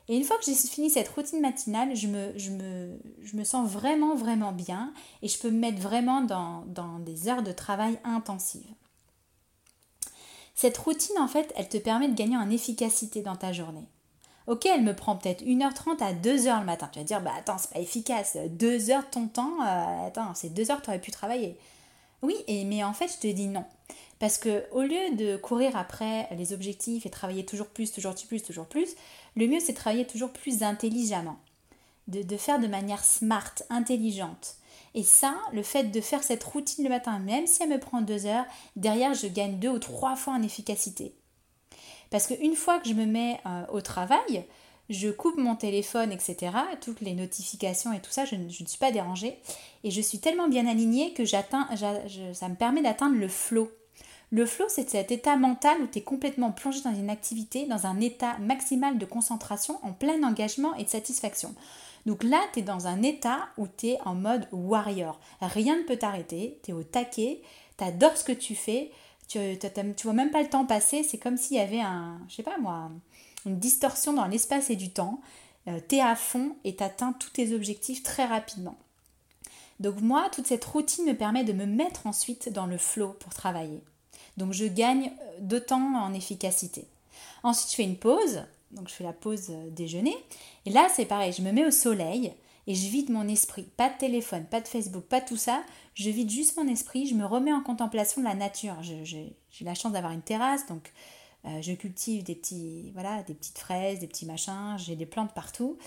Et 0.08 0.16
une 0.16 0.24
fois 0.24 0.36
que 0.36 0.44
j'ai 0.44 0.54
fini 0.54 0.90
cette 0.90 1.08
routine 1.08 1.40
matinale, 1.40 1.96
je 1.96 2.08
me, 2.08 2.32
je 2.36 3.36
me, 3.36 3.44
sens 3.44 3.68
vraiment, 3.68 4.14
vraiment 4.14 4.52
bien 4.52 4.92
et 5.22 5.28
je 5.28 5.38
peux 5.38 5.50
me 5.50 5.58
mettre 5.58 5.80
vraiment 5.80 6.20
dans, 6.20 6.64
dans 6.66 6.98
des 6.98 7.28
heures 7.28 7.42
de 7.42 7.52
travail 7.52 7.98
intensives. 8.04 8.74
Cette 10.54 10.76
routine, 10.76 11.18
en 11.18 11.26
fait, 11.26 11.52
elle 11.56 11.68
te 11.68 11.78
permet 11.78 12.08
de 12.08 12.14
gagner 12.14 12.36
en 12.36 12.50
efficacité 12.50 13.22
dans 13.22 13.36
ta 13.36 13.52
journée. 13.52 13.88
Ok, 14.46 14.66
elle 14.66 14.82
me 14.82 14.94
prend 14.94 15.16
peut-être 15.16 15.42
1h30 15.42 16.02
à 16.02 16.12
2h 16.12 16.60
le 16.60 16.66
matin. 16.66 16.88
Tu 16.92 16.98
vas 16.98 17.04
dire, 17.04 17.22
bah 17.22 17.32
attends, 17.36 17.56
c'est 17.56 17.70
pas 17.70 17.80
efficace. 17.80 18.36
2 18.36 18.90
heures 18.90 19.04
de 19.04 19.10
ton 19.10 19.26
temps, 19.26 19.62
euh, 19.62 20.06
attends, 20.06 20.34
c'est 20.34 20.52
2 20.52 20.70
heures 20.70 20.80
que 20.80 20.84
tu 20.84 20.90
aurais 20.90 21.00
pu 21.00 21.10
travailler. 21.10 21.56
Oui, 22.22 22.36
et, 22.46 22.64
mais 22.64 22.84
en 22.84 22.92
fait, 22.92 23.08
je 23.08 23.18
te 23.18 23.32
dis 23.32 23.46
non. 23.46 23.64
Parce 24.18 24.38
que 24.38 24.64
au 24.72 24.82
lieu 24.82 25.16
de 25.16 25.36
courir 25.36 25.76
après 25.76 26.28
les 26.36 26.52
objectifs 26.52 27.06
et 27.06 27.10
travailler 27.10 27.44
toujours 27.44 27.66
plus, 27.68 27.92
toujours 27.92 28.14
plus, 28.14 28.42
toujours 28.42 28.66
plus, 28.66 28.90
le 29.36 29.46
mieux 29.46 29.60
c'est 29.60 29.72
de 29.72 29.78
travailler 29.78 30.06
toujours 30.06 30.30
plus 30.30 30.62
intelligemment. 30.62 31.36
De, 32.08 32.22
de 32.22 32.36
faire 32.36 32.58
de 32.58 32.66
manière 32.66 33.02
smart, 33.02 33.54
intelligente. 33.70 34.56
Et 34.94 35.02
ça, 35.02 35.34
le 35.52 35.62
fait 35.62 35.84
de 35.84 36.00
faire 36.00 36.22
cette 36.22 36.44
routine 36.44 36.84
le 36.84 36.90
matin, 36.90 37.18
même 37.18 37.46
si 37.46 37.62
elle 37.62 37.70
me 37.70 37.80
prend 37.80 38.00
deux 38.02 38.26
heures, 38.26 38.44
derrière 38.76 39.14
je 39.14 39.26
gagne 39.26 39.58
deux 39.58 39.70
ou 39.70 39.78
trois 39.78 40.16
fois 40.16 40.34
en 40.34 40.42
efficacité. 40.42 41.14
Parce 42.14 42.28
qu'une 42.28 42.54
fois 42.54 42.78
que 42.78 42.88
je 42.88 42.94
me 42.94 43.06
mets 43.06 43.40
euh, 43.44 43.64
au 43.73 43.80
travail, 43.80 44.44
je 44.88 45.09
coupe 45.09 45.37
mon 45.37 45.56
téléphone, 45.56 46.12
etc., 46.12 46.52
toutes 46.80 47.00
les 47.00 47.12
notifications 47.12 47.92
et 47.92 47.99
tout 47.99 48.12
ça, 48.12 48.25
je, 48.25 48.37
ne 48.37 48.49
suis 48.49 48.78
pas 48.78 48.92
dérangée. 48.92 49.37
Et 49.83 49.90
je 49.90 50.00
suis 50.00 50.21
tellement 50.21 50.47
bien 50.47 50.68
alignée 50.68 51.12
que 51.12 51.25
j'atteins, 51.25 51.68
ça 51.75 52.49
me 52.49 52.54
permet 52.54 52.83
d'atteindre 52.83 53.16
le 53.16 53.26
flow. 53.26 53.68
Le 54.30 54.47
flow, 54.47 54.66
c'est 54.68 54.88
cet 54.88 55.11
état 55.11 55.35
mental 55.35 55.83
où 55.83 55.88
tu 55.88 55.99
es 55.99 56.02
complètement 56.02 56.52
plongé 56.52 56.83
dans 56.83 56.94
une 56.94 57.11
activité, 57.11 57.66
dans 57.66 57.88
un 57.88 57.99
état 57.99 58.38
maximal 58.38 58.97
de 58.97 59.06
concentration, 59.06 59.80
en 59.83 59.92
plein 59.92 60.23
engagement 60.23 60.73
et 60.76 60.85
de 60.85 60.88
satisfaction. 60.88 61.52
Donc 62.06 62.23
là, 62.23 62.40
tu 62.52 62.61
es 62.61 62.62
dans 62.62 62.87
un 62.87 63.02
état 63.02 63.49
où 63.59 63.66
tu 63.66 63.88
es 63.88 63.99
en 64.04 64.14
mode 64.14 64.47
warrior. 64.52 65.18
Rien 65.40 65.76
ne 65.78 65.83
peut 65.83 65.97
t'arrêter, 65.97 66.61
tu 66.62 66.71
es 66.71 66.75
au 66.75 66.85
taquet, 66.85 67.42
tu 67.76 67.83
adores 67.83 68.16
ce 68.16 68.23
que 68.23 68.30
tu 68.30 68.54
fais, 68.54 68.92
tu, 69.28 69.38
tu 69.59 70.02
vois 70.04 70.12
même 70.12 70.31
pas 70.31 70.43
le 70.43 70.49
temps 70.49 70.64
passer, 70.64 71.02
c'est 71.02 71.19
comme 71.19 71.37
s'il 71.37 71.57
y 71.57 71.61
avait 71.61 71.81
un, 71.81 72.21
je 72.28 72.37
sais 72.37 72.43
pas 72.43 72.59
moi, 72.59 72.90
une 73.47 73.59
distorsion 73.59 74.12
dans 74.12 74.26
l'espace 74.26 74.71
et 74.71 74.76
du 74.76 74.90
temps. 74.90 75.21
Euh, 75.69 75.81
tu 75.88 75.97
es 75.97 76.00
à 76.00 76.14
fond 76.14 76.57
et 76.64 76.76
tu 76.76 76.83
atteins 76.83 77.12
tous 77.12 77.31
tes 77.31 77.54
objectifs 77.54 78.02
très 78.02 78.26
rapidement. 78.26 78.76
Donc 79.81 80.00
moi, 80.00 80.28
toute 80.33 80.47
cette 80.47 80.64
routine 80.64 81.07
me 81.07 81.16
permet 81.16 81.45
de 81.45 81.52
me 81.52 81.66
mettre 81.66 82.07
ensuite 82.07 82.49
dans 82.49 82.66
le 82.66 82.78
flow 82.78 83.16
pour 83.21 83.35
travailler. 83.35 83.83
Donc 84.37 84.52
je 84.52 84.66
gagne 84.66 85.07
euh, 85.07 85.38
d'autant 85.40 85.81
en 85.81 86.12
efficacité. 86.12 86.87
Ensuite, 87.43 87.71
je 87.71 87.76
fais 87.76 87.85
une 87.85 87.97
pause. 87.97 88.45
Donc 88.73 88.88
je 88.88 88.95
fais 88.95 89.04
la 89.04 89.12
pause 89.12 89.50
euh, 89.50 89.71
déjeuner. 89.71 90.16
Et 90.66 90.71
là, 90.71 90.88
c'est 90.93 91.07
pareil, 91.07 91.33
je 91.33 91.43
me 91.43 91.52
mets 91.52 91.66
au 91.66 91.71
soleil 91.71 92.33
et 92.66 92.75
je 92.75 92.88
vide 92.88 93.11
mon 93.11 93.28
esprit. 93.28 93.64
Pas 93.76 93.90
de 93.90 93.99
téléphone, 93.99 94.44
pas 94.47 94.61
de 94.61 94.68
Facebook, 94.68 95.04
pas 95.04 95.21
tout 95.21 95.37
ça. 95.37 95.62
Je 95.94 96.11
vide 96.11 96.30
juste 96.30 96.56
mon 96.56 96.66
esprit, 96.68 97.06
je 97.06 97.14
me 97.14 97.25
remets 97.25 97.52
en 97.52 97.62
contemplation 97.62 98.21
de 98.23 98.26
la 98.26 98.35
nature. 98.35 98.76
J'ai 98.83 99.37
la 99.61 99.75
chance 99.75 99.92
d'avoir 99.92 100.12
une 100.12 100.23
terrasse, 100.23 100.66
donc 100.66 100.92
euh, 101.47 101.61
je 101.61 101.73
cultive 101.73 102.25
des, 102.25 102.35
petits, 102.35 102.90
voilà, 102.94 103.23
des 103.23 103.35
petites 103.35 103.59
fraises, 103.59 103.99
des 103.99 104.06
petits 104.06 104.26
machins, 104.26 104.76
j'ai 104.78 104.97
des 104.97 105.06
plantes 105.06 105.33
partout. 105.35 105.78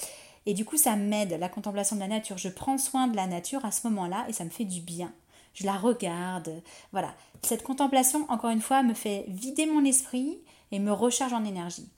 Et 0.46 0.53
du 0.53 0.63
coup, 0.63 0.77
ça 0.77 0.96
m'aide, 0.96 1.38
la 1.39 1.50
contemplation 1.50 1.96
de 1.96 2.01
la 2.01 2.07
nature. 2.07 2.38
Je 2.38 2.50
prends 2.50 2.77
soin 2.77 3.07
de 3.07 3.15
la 3.15 3.27
nature 3.27 3.65
à 3.65 3.72
ce 3.72 3.88
moment-là 3.88 4.25
et 4.29 4.34
ça 4.34 4.46
me 4.46 4.50
fait 4.50 4.65
du 4.65 4.79
bien. 4.79 5.12
Je 5.53 5.65
la 5.65 5.75
regarde. 5.75 6.62
Voilà. 6.91 7.13
Cette 7.41 7.63
contemplation, 7.63 8.25
encore 8.29 8.51
une 8.51 8.62
fois, 8.62 8.84
me 8.84 8.93
fait 8.93 9.25
vider 9.27 9.65
mon 9.65 9.84
esprit 9.84 10.38
et 10.71 10.79
me 10.79 10.91
recharge 10.91 11.33
en 11.33 11.45
énergie. 11.45 11.89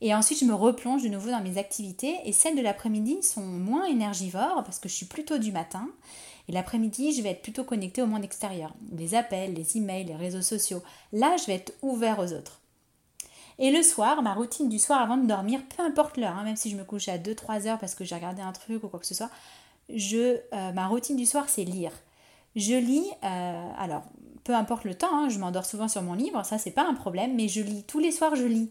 Et 0.00 0.14
ensuite, 0.14 0.40
je 0.40 0.44
me 0.44 0.54
replonge 0.54 1.02
de 1.02 1.08
nouveau 1.08 1.30
dans 1.30 1.40
mes 1.40 1.58
activités. 1.58 2.18
Et 2.24 2.32
celles 2.32 2.56
de 2.56 2.62
l'après-midi 2.62 3.22
sont 3.22 3.42
moins 3.42 3.86
énergivores 3.86 4.62
parce 4.64 4.78
que 4.78 4.88
je 4.88 4.94
suis 4.94 5.06
plutôt 5.06 5.38
du 5.38 5.52
matin. 5.52 5.88
Et 6.48 6.52
l'après-midi, 6.52 7.12
je 7.14 7.22
vais 7.22 7.30
être 7.30 7.42
plutôt 7.42 7.64
connectée 7.64 8.02
au 8.02 8.06
monde 8.06 8.24
extérieur. 8.24 8.74
Les 8.92 9.14
appels, 9.14 9.54
les 9.54 9.78
emails, 9.78 10.04
les 10.04 10.16
réseaux 10.16 10.42
sociaux. 10.42 10.82
Là, 11.12 11.36
je 11.38 11.46
vais 11.46 11.54
être 11.54 11.72
ouvert 11.82 12.18
aux 12.18 12.32
autres. 12.32 12.60
Et 13.58 13.70
le 13.70 13.82
soir, 13.82 14.20
ma 14.22 14.34
routine 14.34 14.68
du 14.68 14.78
soir 14.78 15.00
avant 15.00 15.16
de 15.16 15.26
dormir, 15.26 15.60
peu 15.76 15.82
importe 15.82 16.16
l'heure, 16.16 16.36
hein, 16.36 16.44
même 16.44 16.56
si 16.56 16.70
je 16.70 16.76
me 16.76 16.84
couche 16.84 17.08
à 17.08 17.18
2-3 17.18 17.68
heures 17.68 17.78
parce 17.78 17.94
que 17.94 18.04
j'ai 18.04 18.16
regardé 18.16 18.42
un 18.42 18.52
truc 18.52 18.82
ou 18.82 18.88
quoi 18.88 18.98
que 18.98 19.06
ce 19.06 19.14
soit, 19.14 19.30
je, 19.88 20.38
euh, 20.52 20.72
ma 20.72 20.88
routine 20.88 21.16
du 21.16 21.24
soir, 21.24 21.48
c'est 21.48 21.64
lire. 21.64 21.92
Je 22.56 22.74
lis, 22.74 23.06
euh, 23.22 23.70
alors 23.78 24.02
peu 24.44 24.54
importe 24.54 24.84
le 24.84 24.94
temps, 24.94 25.14
hein, 25.14 25.28
je 25.28 25.38
m'endors 25.38 25.66
souvent 25.66 25.88
sur 25.88 26.02
mon 26.02 26.14
livre, 26.14 26.44
ça 26.44 26.58
c'est 26.58 26.70
pas 26.70 26.86
un 26.86 26.94
problème, 26.94 27.34
mais 27.34 27.48
je 27.48 27.62
lis 27.62 27.84
tous 27.84 27.98
les 27.98 28.12
soirs, 28.12 28.36
je 28.36 28.44
lis. 28.44 28.70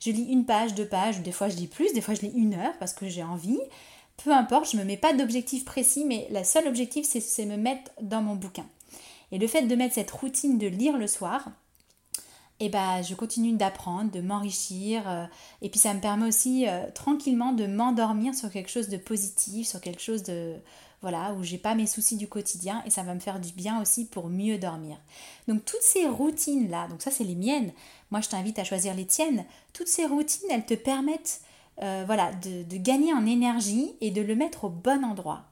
Je 0.00 0.10
lis 0.10 0.24
une 0.30 0.44
page, 0.44 0.74
deux 0.74 0.86
pages, 0.86 1.20
des 1.22 1.32
fois 1.32 1.48
je 1.48 1.56
lis 1.56 1.68
plus, 1.68 1.92
des 1.92 2.00
fois 2.00 2.14
je 2.14 2.22
lis 2.22 2.32
une 2.34 2.54
heure 2.54 2.74
parce 2.78 2.92
que 2.92 3.08
j'ai 3.08 3.22
envie. 3.22 3.60
Peu 4.22 4.32
importe, 4.32 4.70
je 4.70 4.76
ne 4.76 4.82
me 4.82 4.86
mets 4.86 4.96
pas 4.96 5.12
d'objectif 5.12 5.64
précis, 5.64 6.04
mais 6.04 6.26
le 6.30 6.44
seul 6.44 6.68
objectif, 6.68 7.06
c'est 7.06 7.46
me 7.46 7.56
mettre 7.56 7.90
dans 8.00 8.22
mon 8.22 8.36
bouquin. 8.36 8.66
Et 9.32 9.38
le 9.38 9.46
fait 9.46 9.62
de 9.62 9.74
mettre 9.74 9.94
cette 9.94 10.10
routine 10.10 10.58
de 10.58 10.66
lire 10.66 10.96
le 10.96 11.06
soir, 11.06 11.48
et 12.64 12.70
ben, 12.70 13.02
je 13.02 13.14
continue 13.14 13.52
d'apprendre, 13.52 14.10
de 14.10 14.22
m'enrichir. 14.22 15.02
Euh, 15.06 15.26
et 15.60 15.68
puis 15.68 15.78
ça 15.78 15.92
me 15.92 16.00
permet 16.00 16.26
aussi 16.26 16.66
euh, 16.66 16.90
tranquillement 16.94 17.52
de 17.52 17.66
m'endormir 17.66 18.34
sur 18.34 18.50
quelque 18.50 18.70
chose 18.70 18.88
de 18.88 18.96
positif, 18.96 19.68
sur 19.68 19.82
quelque 19.82 20.00
chose 20.00 20.22
de, 20.22 20.54
voilà, 21.02 21.34
où 21.34 21.42
j'ai 21.42 21.58
pas 21.58 21.74
mes 21.74 21.86
soucis 21.86 22.16
du 22.16 22.26
quotidien 22.26 22.82
et 22.86 22.90
ça 22.90 23.02
va 23.02 23.12
me 23.12 23.20
faire 23.20 23.38
du 23.38 23.52
bien 23.52 23.82
aussi 23.82 24.06
pour 24.06 24.30
mieux 24.30 24.56
dormir. 24.56 24.96
Donc 25.46 25.62
toutes 25.66 25.82
ces 25.82 26.06
routines 26.06 26.70
là, 26.70 26.88
donc 26.88 27.02
ça 27.02 27.10
c'est 27.10 27.24
les 27.24 27.34
miennes. 27.34 27.70
Moi 28.10 28.22
je 28.22 28.30
t'invite 28.30 28.58
à 28.58 28.64
choisir 28.64 28.94
les 28.94 29.04
tiennes. 29.04 29.44
Toutes 29.74 29.88
ces 29.88 30.06
routines, 30.06 30.48
elles 30.50 30.64
te 30.64 30.72
permettent 30.72 31.42
euh, 31.82 32.04
voilà, 32.06 32.30
de 32.32 32.76
gagner 32.78 33.12
en 33.12 33.26
énergie 33.26 33.92
et 34.00 34.10
de 34.10 34.22
le 34.22 34.34
mettre 34.36 34.64
au 34.64 34.70
bon 34.70 35.04
endroit. 35.04 35.42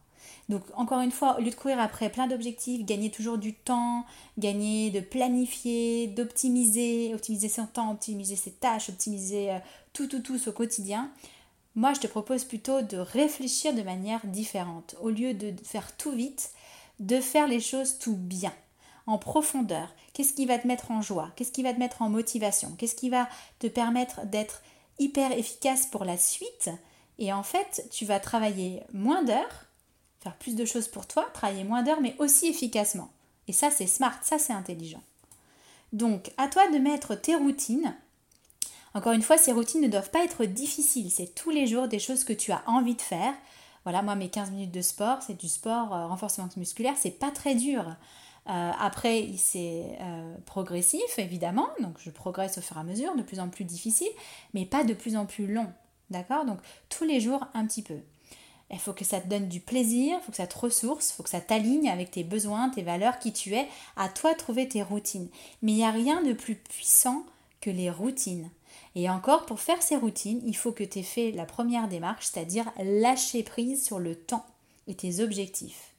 Donc 0.49 0.63
encore 0.75 1.01
une 1.01 1.13
fois, 1.13 1.39
au 1.39 1.41
lieu 1.41 1.51
de 1.51 1.55
courir 1.55 1.79
après 1.81 2.11
plein 2.11 2.27
d'objectifs, 2.27 2.85
gagner 2.85 3.11
toujours 3.11 3.39
du 3.39 3.55
temps, 3.55 4.05
gagner 4.39 4.91
de 4.91 5.01
planifier, 5.01 6.09
d'optimiser, 6.09 7.15
optimiser 7.15 7.49
son 7.49 7.67
temps, 7.67 7.93
optimiser 7.93 8.37
ses 8.37 8.53
tâches, 8.53 8.89
optimiser 8.89 9.53
euh, 9.53 9.59
tout, 9.93 10.07
tout, 10.09 10.21
tout 10.21 10.49
au 10.49 10.53
quotidien, 10.53 11.11
moi, 11.75 11.95
je 11.95 12.01
te 12.01 12.07
propose 12.07 12.45
plutôt 12.45 12.83
de 12.83 12.99
réfléchir 12.99 13.73
de 13.73 13.83
manière 13.83 14.27
différente. 14.27 14.95
Au 15.01 15.09
lieu 15.09 15.33
de 15.33 15.55
faire 15.65 15.97
tout 15.97 16.13
vite, 16.13 16.51
de 17.01 17.19
faire 17.21 17.49
les 17.49 17.61
choses 17.61 17.99
tout 17.99 18.17
bien, 18.17 18.53
en 19.07 19.17
profondeur. 19.17 19.95
Qu'est-ce 20.13 20.35
qui 20.35 20.45
va 20.45 20.59
te 20.59 20.67
mettre 20.67 20.91
en 20.91 21.01
joie? 21.01 21.31
Qu'est-ce 21.35 21.53
qui 21.53 21.63
va 21.63 21.73
te 21.73 21.79
mettre 21.79 22.03
en 22.03 22.11
motivation? 22.11 22.75
Qu'est-ce 22.77 22.95
qui 22.95 23.09
va 23.09 23.27
te 23.59 23.67
permettre 23.69 24.27
d'être 24.27 24.63
hyper 24.99 25.33
efficace 25.33 25.87
pour 25.87 26.05
la 26.05 26.19
suite? 26.19 26.71
Et 27.19 27.33
en 27.33 27.43
fait, 27.43 27.89
tu 27.91 28.05
vas 28.05 28.21
travailler 28.21 28.83
moins 28.93 29.23
d'heures, 29.23 29.67
faire 30.23 30.37
plus 30.37 30.55
de 30.55 30.65
choses 30.65 30.89
pour 30.89 31.07
toi, 31.07 31.27
travailler 31.35 31.65
moins 31.65 31.83
d'heures, 31.83 32.01
mais 32.01 32.15
aussi 32.19 32.47
efficacement. 32.47 33.11
Et 33.49 33.53
ça, 33.53 33.71
c'est 33.71 33.87
smart, 33.87 34.19
ça, 34.23 34.39
c'est 34.39 34.53
intelligent. 34.53 35.03
Donc, 35.93 36.31
à 36.39 36.49
toi 36.49 36.69
de 36.71 36.79
mettre 36.79 37.15
tes 37.15 37.35
routines 37.35 37.95
encore 38.95 39.13
une 39.13 39.23
fois, 39.23 39.39
ces 39.39 39.53
routines 39.53 39.81
ne 39.81 39.89
doivent 39.89 40.11
pas 40.11 40.25
être 40.25 40.45
difficiles. 40.45 41.11
C'est 41.11 41.35
tous 41.35 41.51
les 41.51 41.67
jours 41.67 41.89
des 41.89 41.99
choses 41.99 42.25
que 42.25 42.33
tu 42.33 42.53
as 42.53 42.63
envie 42.67 42.95
de 42.95 43.01
faire. 43.01 43.33
Voilà, 43.85 44.03
moi, 44.03 44.15
mes 44.15 44.29
15 44.29 44.51
minutes 44.51 44.71
de 44.71 44.83
sport, 44.83 45.23
c'est 45.23 45.39
du 45.39 45.49
sport 45.49 45.95
euh, 45.95 46.07
renforcement 46.07 46.49
musculaire, 46.57 46.95
c'est 46.97 47.19
pas 47.19 47.31
très 47.31 47.55
dur. 47.55 47.97
Euh, 48.49 48.71
après, 48.79 49.31
c'est 49.37 49.97
euh, 50.01 50.37
progressif, 50.47 51.19
évidemment, 51.19 51.69
donc 51.81 51.95
je 51.99 52.11
progresse 52.11 52.59
au 52.59 52.61
fur 52.61 52.77
et 52.77 52.81
à 52.81 52.85
mesure, 52.85 53.17
de 53.17 53.23
plus 53.23 53.41
en 53.41 53.49
plus 53.49 53.65
difficile, 53.65 54.11
mais 54.53 54.67
pas 54.67 54.85
de 54.85 54.95
plus 54.95 55.17
en 55.17 55.27
plus 55.27 55.53
long. 55.53 55.73
D'accord? 56.11 56.45
Donc, 56.45 56.59
tous 56.89 57.05
les 57.05 57.21
jours, 57.21 57.47
un 57.55 57.67
petit 57.67 57.83
peu. 57.83 57.99
Il 58.73 58.79
faut 58.79 58.95
que 58.95 59.05
ça 59.05 59.21
te 59.21 59.29
donne 59.29 59.49
du 59.49 59.61
plaisir, 59.61 60.17
il 60.19 60.25
faut 60.25 60.31
que 60.31 60.39
ça 60.39 60.47
te 60.47 60.59
ressource, 60.59 61.11
il 61.11 61.13
faut 61.15 61.23
que 61.23 61.29
ça 61.29 61.43
t'aligne 61.43 61.91
avec 61.91 62.11
tes 62.11 62.25
besoins, 62.25 62.71
tes 62.71 62.83
valeurs, 62.83 63.19
qui 63.19 63.33
tu 63.33 63.55
es, 63.55 63.69
à 63.97 64.09
toi 64.09 64.35
trouver 64.35 64.67
tes 64.67 64.83
routines. 64.83 65.29
Mais 65.61 65.73
il 65.73 65.77
n'y 65.77 65.85
a 65.85 65.91
rien 65.91 66.23
de 66.23 66.33
plus 66.33 66.55
puissant 66.55 67.25
que 67.61 67.71
les 67.71 67.91
routines. 67.91 68.51
Et 68.95 69.09
encore, 69.09 69.47
pour 69.47 69.61
faire 69.61 69.83
ces 69.83 69.97
routines, 69.97 70.43
il 70.47 70.57
faut 70.57 70.73
que 70.73 70.85
tu 70.85 70.99
aies 70.99 71.03
fait 71.03 71.33
la 71.33 71.45
première 71.45 71.89
démarche, 71.89 72.27
c'est-à-dire 72.27 72.71
lâcher 72.79 73.43
prise 73.43 73.85
sur 73.85 73.99
le 73.99 74.15
temps 74.15 74.45
et 74.87 74.95
tes 74.95 75.21
objectifs. 75.21 75.93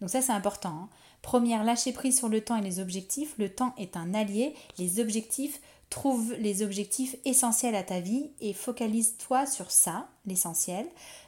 Donc 0.00 0.10
ça, 0.10 0.20
c'est 0.20 0.32
important. 0.32 0.70
Hein. 0.70 0.88
Première, 1.22 1.62
lâcher 1.62 1.92
prise 1.92 2.18
sur 2.18 2.28
le 2.28 2.40
temps 2.40 2.56
et 2.56 2.62
les 2.62 2.80
objectifs. 2.80 3.34
Le 3.38 3.48
temps 3.48 3.74
est 3.78 3.96
un 3.96 4.12
allié. 4.14 4.54
Les 4.78 4.98
objectifs, 4.98 5.60
trouve 5.92 6.32
les 6.38 6.62
objectifs 6.62 7.16
essentiels 7.26 7.74
à 7.74 7.82
ta 7.82 8.00
vie 8.00 8.30
et 8.40 8.54
focalise-toi 8.54 9.46
sur 9.46 9.70
ça, 9.70 10.08
l'essentiel. 10.26 10.86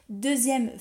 Deuxième, 0.09 0.71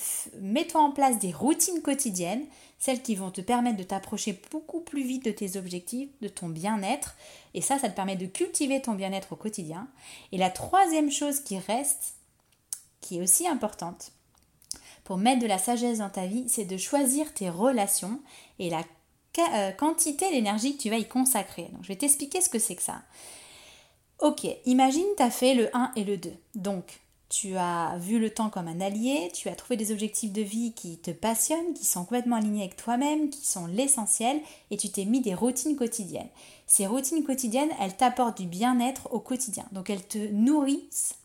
mets-toi 0.41 0.81
en 0.81 0.91
place 0.91 1.19
des 1.19 1.33
routines 1.33 1.83
quotidiennes, 1.83 2.47
celles 2.79 3.03
qui 3.03 3.15
vont 3.15 3.31
te 3.31 3.43
permettre 3.43 3.77
de 3.77 3.83
t'approcher 3.83 4.41
beaucoup 4.51 4.81
plus 4.81 5.03
vite 5.03 5.25
de 5.27 5.31
tes 5.31 5.59
objectifs, 5.59 6.09
de 6.23 6.29
ton 6.29 6.49
bien-être. 6.49 7.15
Et 7.53 7.61
ça, 7.61 7.79
ça 7.79 7.91
te 7.91 7.95
permet 7.95 8.17
de 8.17 8.27
cultiver 8.27 8.81
ton 8.81 8.95
bien-être 8.95 9.33
au 9.35 9.37
quotidien. 9.37 9.87
Et 10.33 10.39
la 10.39 10.51
troisième 10.51 11.11
chose 11.11 11.41
qui 11.41 11.59
reste, 11.59 12.15
qui 13.03 13.19
est 13.19 13.23
aussi 13.23 13.47
importante, 13.47 14.13
pour 15.05 15.19
mettre 15.19 15.43
de 15.43 15.47
la 15.47 15.59
sagesse 15.59 15.99
dans 15.99 16.11
ta 16.11 16.25
vie, 16.25 16.49
c'est 16.49 16.65
de 16.65 16.79
choisir 16.79 17.35
tes 17.35 17.51
relations 17.51 18.19
et 18.59 18.71
la 18.71 18.83
euh, 19.39 19.73
quantité 19.73 20.31
d'énergie 20.31 20.77
que 20.77 20.83
tu 20.83 20.91
vas 20.91 20.97
y 20.97 21.07
consacrer. 21.07 21.69
Donc, 21.73 21.83
je 21.83 21.89
vais 21.89 21.97
t'expliquer 21.97 22.41
ce 22.41 22.49
que 22.49 22.59
c'est 22.59 22.77
que 22.77 22.83
ça. 22.83 23.03
Ok, 24.21 24.47
imagine 24.65 25.05
tu 25.17 25.23
as 25.23 25.31
fait 25.31 25.55
le 25.55 25.75
1 25.77 25.93
et 25.97 26.05
le 26.05 26.17
2. 26.17 26.33
Donc, 26.55 27.01
tu 27.29 27.57
as 27.57 27.97
vu 27.99 28.21
le 28.21 28.31
temps 28.31 28.49
comme 28.49 28.69
un 28.69 28.81
allié, 28.81 29.31
tu 29.35 29.49
as 29.49 29.57
trouvé 29.57 29.77
des 29.77 29.91
objectifs 29.91 30.33
de 30.33 30.43
vie 30.43 30.73
qui 30.73 30.99
te 30.99 31.11
passionnent, 31.11 31.75
qui 31.75 31.85
sont 31.85 32.05
complètement 32.05 32.37
alignés 32.37 32.63
avec 32.63 32.77
toi-même, 32.77 33.29
qui 33.29 33.45
sont 33.45 33.67
l'essentiel, 33.67 34.41
et 34.71 34.77
tu 34.77 34.89
t'es 34.89 35.05
mis 35.05 35.21
des 35.21 35.35
routines 35.35 35.77
quotidiennes. 35.77 36.29
Ces 36.67 36.87
routines 36.87 37.25
quotidiennes, 37.25 37.71
elles 37.81 37.97
t'apportent 37.97 38.41
du 38.41 38.47
bien-être 38.47 39.13
au 39.13 39.19
quotidien. 39.19 39.65
Donc 39.73 39.91
elles 39.91 40.07
te 40.07 40.19
nourrissent 40.31 41.17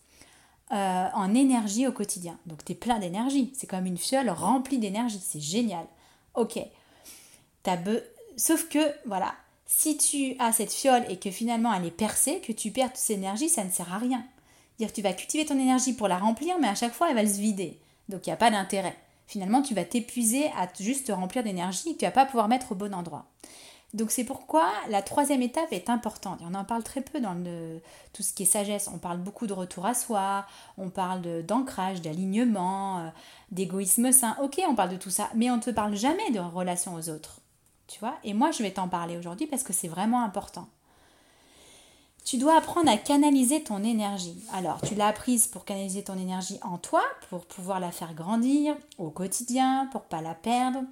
euh, 0.71 1.07
en 1.13 1.35
énergie 1.35 1.87
au 1.87 1.91
quotidien. 1.91 2.37
Donc 2.47 2.65
tu 2.65 2.71
es 2.71 2.75
plein 2.75 2.97
d'énergie. 2.97 3.53
C'est 3.55 3.67
comme 3.67 3.85
une 3.85 3.97
fiole 3.97 4.29
remplie 4.29 4.79
d'énergie. 4.79 5.21
C'est 5.23 5.39
génial. 5.39 5.85
Ok. 6.33 6.59
Sauf 8.35 8.67
que, 8.69 8.79
voilà, 9.05 9.35
si 9.71 9.97
tu 9.97 10.35
as 10.39 10.51
cette 10.51 10.73
fiole 10.73 11.05
et 11.09 11.17
que 11.17 11.29
finalement 11.29 11.71
elle 11.71 11.85
est 11.85 11.91
percée, 11.91 12.41
que 12.41 12.51
tu 12.51 12.71
perds 12.71 12.89
toute 12.89 12.97
cette 12.97 13.17
énergie, 13.17 13.49
ça 13.49 13.63
ne 13.63 13.69
sert 13.69 13.93
à 13.93 13.99
rien. 13.99 14.25
Dire 14.79 14.91
tu 14.91 15.03
vas 15.03 15.13
cultiver 15.13 15.45
ton 15.45 15.59
énergie 15.59 15.93
pour 15.93 16.07
la 16.07 16.17
remplir, 16.17 16.57
mais 16.59 16.67
à 16.67 16.73
chaque 16.73 16.93
fois 16.93 17.09
elle 17.09 17.15
va 17.15 17.25
se 17.25 17.39
vider. 17.39 17.79
Donc 18.09 18.25
il 18.25 18.29
n'y 18.29 18.33
a 18.33 18.37
pas 18.37 18.49
d'intérêt. 18.49 18.97
Finalement, 19.27 19.61
tu 19.61 19.75
vas 19.75 19.85
t'épuiser 19.85 20.47
à 20.57 20.67
juste 20.79 21.05
te 21.05 21.11
remplir 21.11 21.43
d'énergie 21.43 21.91
et 21.91 21.95
tu 21.95 22.03
vas 22.03 22.09
pas 22.11 22.25
pouvoir 22.25 22.47
mettre 22.47 22.71
au 22.71 22.75
bon 22.75 22.95
endroit. 22.95 23.27
Donc 23.93 24.09
c'est 24.09 24.23
pourquoi 24.23 24.71
la 24.89 25.03
troisième 25.03 25.43
étape 25.43 25.71
est 25.71 25.91
importante. 25.91 26.39
on 26.43 26.55
en 26.55 26.65
parle 26.65 26.83
très 26.83 27.01
peu 27.01 27.21
dans 27.21 27.35
tout 28.11 28.23
ce 28.23 28.33
qui 28.33 28.43
est 28.43 28.47
sagesse. 28.47 28.89
On 28.91 28.97
parle 28.97 29.19
beaucoup 29.19 29.45
de 29.45 29.53
retour 29.53 29.85
à 29.85 29.93
soi, 29.93 30.47
on 30.79 30.89
parle 30.89 31.43
d'ancrage, 31.43 32.01
d'alignement, 32.01 32.99
euh, 32.99 33.09
d'égoïsme 33.51 34.11
sain. 34.11 34.35
Ok, 34.41 34.59
on 34.67 34.73
parle 34.73 34.89
de 34.89 34.97
tout 34.97 35.11
ça, 35.11 35.29
mais 35.35 35.51
on 35.51 35.57
ne 35.57 35.61
te 35.61 35.69
parle 35.69 35.95
jamais 35.95 36.31
de 36.31 36.39
relation 36.39 36.95
aux 36.95 37.09
autres. 37.09 37.39
Tu 37.89 37.99
vois 37.99 38.19
Et 38.23 38.33
moi, 38.33 38.51
je 38.51 38.61
vais 38.61 38.71
t'en 38.71 38.87
parler 38.87 39.17
aujourd'hui 39.17 39.47
parce 39.47 39.63
que 39.63 39.73
c'est 39.73 39.87
vraiment 39.87 40.23
important. 40.23 40.67
Tu 42.23 42.37
dois 42.37 42.55
apprendre 42.55 42.89
à 42.89 42.97
canaliser 42.97 43.63
ton 43.63 43.83
énergie. 43.83 44.37
Alors, 44.53 44.79
tu 44.81 44.93
l'as 44.93 45.07
apprise 45.07 45.47
pour 45.47 45.65
canaliser 45.65 46.03
ton 46.03 46.17
énergie 46.17 46.59
en 46.61 46.77
toi, 46.77 47.01
pour 47.29 47.45
pouvoir 47.47 47.79
la 47.79 47.91
faire 47.91 48.13
grandir 48.13 48.77
au 48.99 49.09
quotidien, 49.09 49.89
pour 49.91 50.03
pas 50.03 50.21
la 50.21 50.35
perdre, 50.35 50.83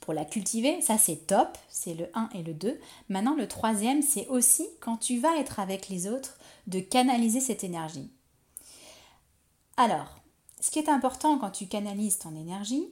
pour 0.00 0.14
la 0.14 0.24
cultiver, 0.24 0.80
ça 0.82 0.98
c'est 0.98 1.26
top, 1.26 1.58
c'est 1.68 1.94
le 1.94 2.08
1 2.14 2.28
et 2.34 2.44
le 2.44 2.54
2. 2.54 2.78
Maintenant 3.08 3.34
le 3.34 3.48
troisième, 3.48 4.02
c'est 4.02 4.28
aussi 4.28 4.68
quand 4.78 4.98
tu 4.98 5.18
vas 5.18 5.36
être 5.38 5.58
avec 5.58 5.88
les 5.88 6.06
autres, 6.06 6.38
de 6.68 6.78
canaliser 6.78 7.40
cette 7.40 7.64
énergie. 7.64 8.08
Alors, 9.76 10.20
ce 10.60 10.70
qui 10.70 10.78
est 10.78 10.88
important 10.88 11.38
quand 11.38 11.50
tu 11.50 11.66
canalises 11.66 12.18
ton 12.18 12.36
énergie, 12.36 12.86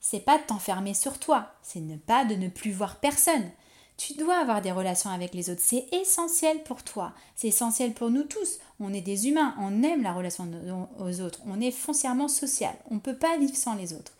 c'est 0.00 0.20
pas 0.20 0.38
de 0.38 0.44
t'enfermer 0.44 0.94
sur 0.94 1.18
toi, 1.18 1.52
c'est 1.62 1.80
ne 1.80 1.96
pas 1.96 2.24
de 2.24 2.34
ne 2.34 2.48
plus 2.48 2.72
voir 2.72 2.96
personne. 2.96 3.50
Tu 3.96 4.14
dois 4.14 4.38
avoir 4.38 4.62
des 4.62 4.72
relations 4.72 5.10
avec 5.10 5.34
les 5.34 5.50
autres, 5.50 5.60
c'est 5.62 5.86
essentiel 5.92 6.62
pour 6.62 6.82
toi, 6.82 7.12
c'est 7.36 7.48
essentiel 7.48 7.92
pour 7.92 8.10
nous 8.10 8.24
tous. 8.24 8.58
On 8.80 8.94
est 8.94 9.02
des 9.02 9.28
humains, 9.28 9.54
on 9.60 9.82
aime 9.82 10.02
la 10.02 10.14
relation 10.14 10.50
aux 10.98 11.20
autres, 11.20 11.40
on 11.46 11.60
est 11.60 11.70
foncièrement 11.70 12.28
social, 12.28 12.74
on 12.90 12.94
ne 12.94 13.00
peut 13.00 13.16
pas 13.16 13.36
vivre 13.36 13.54
sans 13.54 13.74
les 13.74 13.92
autres. 13.92 14.12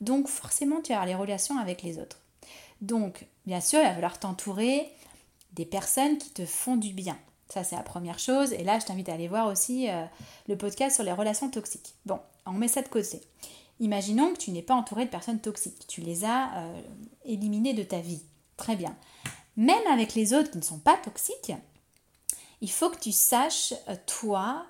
Donc 0.00 0.26
forcément, 0.26 0.80
tu 0.80 0.92
as 0.92 1.06
les 1.06 1.14
relations 1.14 1.58
avec 1.58 1.82
les 1.82 1.98
autres. 1.98 2.18
Donc, 2.80 3.26
bien 3.46 3.60
sûr, 3.60 3.80
il 3.80 3.84
va 3.84 3.94
falloir 3.94 4.18
t'entourer 4.18 4.90
des 5.52 5.64
personnes 5.64 6.18
qui 6.18 6.30
te 6.30 6.46
font 6.46 6.76
du 6.76 6.92
bien. 6.92 7.18
Ça, 7.48 7.64
c'est 7.64 7.76
la 7.76 7.82
première 7.82 8.18
chose. 8.18 8.52
Et 8.52 8.62
là, 8.62 8.78
je 8.78 8.86
t'invite 8.86 9.08
à 9.08 9.14
aller 9.14 9.28
voir 9.28 9.46
aussi 9.48 9.88
euh, 9.88 10.04
le 10.48 10.56
podcast 10.56 10.96
sur 10.96 11.04
les 11.04 11.12
relations 11.12 11.50
toxiques. 11.50 11.94
Bon, 12.06 12.20
on 12.46 12.52
met 12.52 12.68
ça 12.68 12.82
de 12.82 12.88
côté. 12.88 13.20
Imaginons 13.80 14.32
que 14.32 14.38
tu 14.38 14.50
n'es 14.50 14.62
pas 14.62 14.74
entouré 14.74 15.04
de 15.04 15.10
personnes 15.10 15.40
toxiques. 15.40 15.86
Tu 15.86 16.00
les 16.00 16.24
as 16.24 16.56
euh, 16.56 16.80
éliminées 17.24 17.74
de 17.74 17.82
ta 17.82 18.00
vie. 18.00 18.22
Très 18.56 18.76
bien. 18.76 18.96
Même 19.56 19.86
avec 19.90 20.14
les 20.14 20.34
autres 20.34 20.50
qui 20.50 20.58
ne 20.58 20.62
sont 20.62 20.78
pas 20.78 20.96
toxiques, 20.96 21.52
il 22.60 22.70
faut 22.70 22.90
que 22.90 22.98
tu 22.98 23.12
saches, 23.12 23.74
euh, 23.88 23.96
toi, 24.06 24.66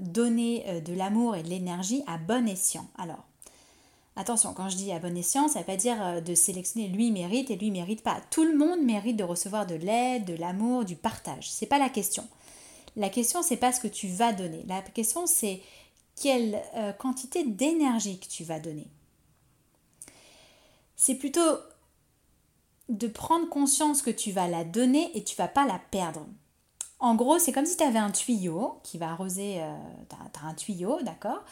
donner 0.00 0.80
de 0.80 0.94
l'amour 0.94 1.36
et 1.36 1.42
de 1.42 1.48
l'énergie 1.48 2.02
à 2.06 2.16
bon 2.18 2.48
escient. 2.48 2.88
Alors, 2.96 3.24
Attention, 4.16 4.52
quand 4.52 4.68
je 4.68 4.76
dis 4.76 4.92
à 4.92 4.98
bon 4.98 5.16
escient, 5.16 5.48
ça 5.48 5.60
ne 5.60 5.64
veut 5.64 5.66
pas 5.66 5.76
dire 5.76 5.96
euh, 6.04 6.20
de 6.20 6.34
sélectionner 6.34 6.88
lui 6.88 7.10
mérite 7.10 7.50
et 7.50 7.56
lui 7.56 7.70
mérite 7.70 8.02
pas. 8.02 8.20
Tout 8.30 8.44
le 8.44 8.56
monde 8.56 8.82
mérite 8.82 9.16
de 9.16 9.24
recevoir 9.24 9.66
de 9.66 9.76
l'aide, 9.76 10.24
de 10.24 10.34
l'amour, 10.34 10.84
du 10.84 10.96
partage. 10.96 11.50
C'est 11.50 11.66
pas 11.66 11.78
la 11.78 11.88
question. 11.88 12.26
La 12.96 13.08
question, 13.08 13.42
c'est 13.42 13.56
pas 13.56 13.72
ce 13.72 13.80
que 13.80 13.88
tu 13.88 14.08
vas 14.08 14.32
donner. 14.32 14.64
La 14.68 14.82
question, 14.82 15.26
c'est 15.26 15.62
quelle 16.20 16.62
euh, 16.76 16.92
quantité 16.92 17.44
d'énergie 17.44 18.20
que 18.20 18.26
tu 18.26 18.44
vas 18.44 18.60
donner. 18.60 18.86
C'est 20.96 21.14
plutôt 21.14 21.40
de 22.90 23.06
prendre 23.06 23.48
conscience 23.48 24.02
que 24.02 24.10
tu 24.10 24.30
vas 24.32 24.46
la 24.46 24.64
donner 24.64 25.10
et 25.16 25.24
tu 25.24 25.34
vas 25.36 25.48
pas 25.48 25.66
la 25.66 25.80
perdre. 25.90 26.26
En 26.98 27.14
gros, 27.14 27.38
c'est 27.38 27.52
comme 27.52 27.64
si 27.64 27.78
tu 27.78 27.84
avais 27.84 27.98
un 27.98 28.10
tuyau 28.10 28.78
qui 28.82 28.98
va 28.98 29.10
arroser. 29.10 29.62
Euh, 29.62 29.74
tu 30.10 30.40
as, 30.40 30.46
un 30.46 30.54
tuyau, 30.54 31.00
d'accord? 31.02 31.42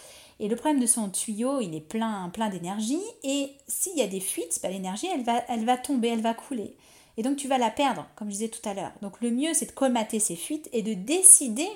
Et 0.41 0.49
le 0.49 0.57
problème 0.57 0.81
de 0.81 0.87
son 0.87 1.09
tuyau, 1.09 1.61
il 1.61 1.75
est 1.75 1.81
plein, 1.81 2.29
plein 2.29 2.51
d'énergie. 2.51 3.01
Et 3.23 3.53
s'il 3.67 3.97
y 3.97 4.03
a 4.03 4.07
des 4.07 4.21
fuites, 4.21 4.61
bah, 4.63 4.69
l'énergie, 4.69 5.07
elle 5.07 5.25
va, 5.25 5.43
elle 5.49 5.65
va 5.65 5.79
tomber, 5.79 6.09
elle 6.09 6.21
va 6.21 6.35
couler. 6.35 6.77
Et 7.17 7.23
donc, 7.23 7.37
tu 7.37 7.49
vas 7.49 7.57
la 7.57 7.71
perdre, 7.71 8.07
comme 8.15 8.29
je 8.29 8.35
disais 8.35 8.49
tout 8.49 8.67
à 8.69 8.75
l'heure. 8.75 8.93
Donc, 9.01 9.21
le 9.23 9.31
mieux, 9.31 9.55
c'est 9.55 9.67
de 9.67 9.73
colmater 9.73 10.21
ces 10.21 10.37
fuites 10.37 10.69
et 10.73 10.83
de 10.83 10.93
décider 10.93 11.69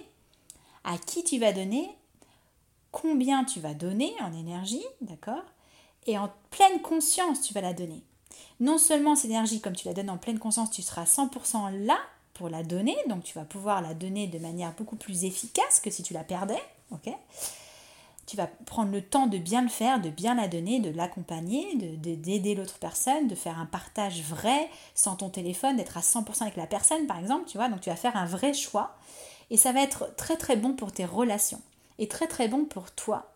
à 0.85 0.99
qui 0.99 1.25
tu 1.25 1.39
vas 1.39 1.53
donner, 1.53 1.89
combien 2.93 3.45
tu 3.45 3.59
vas 3.59 3.75
donner 3.75 4.15
en 4.21 4.33
énergie, 4.33 4.85
d'accord? 5.01 5.43
Et 6.07 6.19
en 6.19 6.31
pleine 6.51 6.81
conscience, 6.83 7.41
tu 7.41 7.53
vas 7.55 7.61
la 7.61 7.73
donner. 7.73 8.05
Non 8.61 8.79
seulement 8.79 9.17
cette 9.17 9.31
énergie, 9.31 9.61
comme 9.61 9.75
tu 9.75 9.89
la 9.89 9.95
donnes 9.95 10.11
en 10.11 10.19
pleine 10.19 10.39
conscience, 10.39 10.71
tu 10.71 10.83
seras 10.83 11.05
100% 11.05 11.85
là, 11.85 11.99
pour 12.35 12.49
la 12.49 12.63
donner, 12.63 12.97
donc 13.09 13.25
tu 13.25 13.35
vas 13.35 13.45
pouvoir 13.45 13.83
la 13.83 13.95
donner 13.95 14.27
de 14.27 14.39
manière 14.39 14.73
beaucoup 14.75 14.97
plus 14.97 15.25
efficace 15.25 15.81
que 15.81 15.91
si 15.91 16.03
tu 16.03 16.15
la 16.15 16.25
perdais, 16.25 16.63
ok? 16.91 17.13
Tu 18.27 18.37
vas 18.37 18.47
prendre 18.47 18.93
le 18.93 19.03
temps 19.03 19.27
de 19.27 19.37
bien 19.37 19.63
le 19.63 19.69
faire, 19.69 20.01
de 20.01 20.09
bien 20.09 20.35
la 20.35 20.49
donner, 20.49 20.81
de 20.81 20.91
l'accompagner, 20.91 21.75
d'aider 21.75 22.17
de, 22.17 22.23
d'aider 22.23 22.55
l'autre 22.55 22.79
personne, 22.79 23.29
de 23.29 23.35
faire 23.35 23.59
un 23.59 23.67
partage 23.67 24.23
vrai 24.23 24.71
sans 24.95 25.17
ton 25.17 25.29
téléphone, 25.29 25.77
d'être 25.77 25.99
à 25.99 26.01
100% 26.01 26.43
avec 26.43 26.57
la 26.57 26.67
personne 26.67 27.07
par 27.07 27.19
exemple, 27.19 27.45
tu 27.47 27.59
vois, 27.59 27.69
donc 27.69 27.81
tu 27.81 27.91
vas 27.91 27.97
faire 27.97 28.17
un 28.17 28.27
vrai 28.27 28.55
choix. 28.55 28.97
Et 29.51 29.57
ça 29.57 29.73
va 29.73 29.83
être 29.83 30.15
très 30.17 30.37
très 30.37 30.57
bon 30.57 30.73
pour 30.73 30.93
tes 30.93 31.05
relations 31.05 31.61
et 31.99 32.09
très 32.09 32.27
très 32.27 32.49
bon 32.49 32.65
pour 32.65 32.91
toi. 32.93 33.33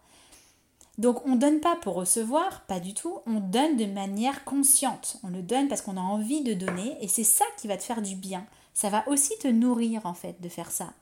Donc 0.99 1.25
on 1.27 1.35
ne 1.35 1.41
donne 1.41 1.61
pas 1.61 1.77
pour 1.77 1.95
recevoir, 1.95 2.63
pas 2.63 2.81
du 2.81 2.95
tout, 2.95 3.19
on 3.27 3.41
donne 3.41 3.77
de 3.77 3.85
manière 3.85 4.45
consciente, 4.45 5.19
on 5.23 5.29
le 5.29 5.43
donne 5.43 5.69
parce 5.69 5.83
qu'on 5.83 5.99
a 5.99 6.01
envie 6.01 6.43
de 6.43 6.55
donner 6.55 6.97
et 7.03 7.09
c'est 7.09 7.25
ça 7.25 7.45
qui 7.59 7.69
va 7.69 7.77
te 7.77 7.83
faire 7.83 8.03
du 8.03 8.17
bien. 8.17 8.47
Ça 8.73 8.89
va 8.89 9.07
aussi 9.09 9.37
te 9.39 9.49
nourrir 9.49 10.07
en 10.07 10.15
fait 10.15 10.41
de 10.41 10.49
faire 10.49 10.71
ça. 10.71 10.93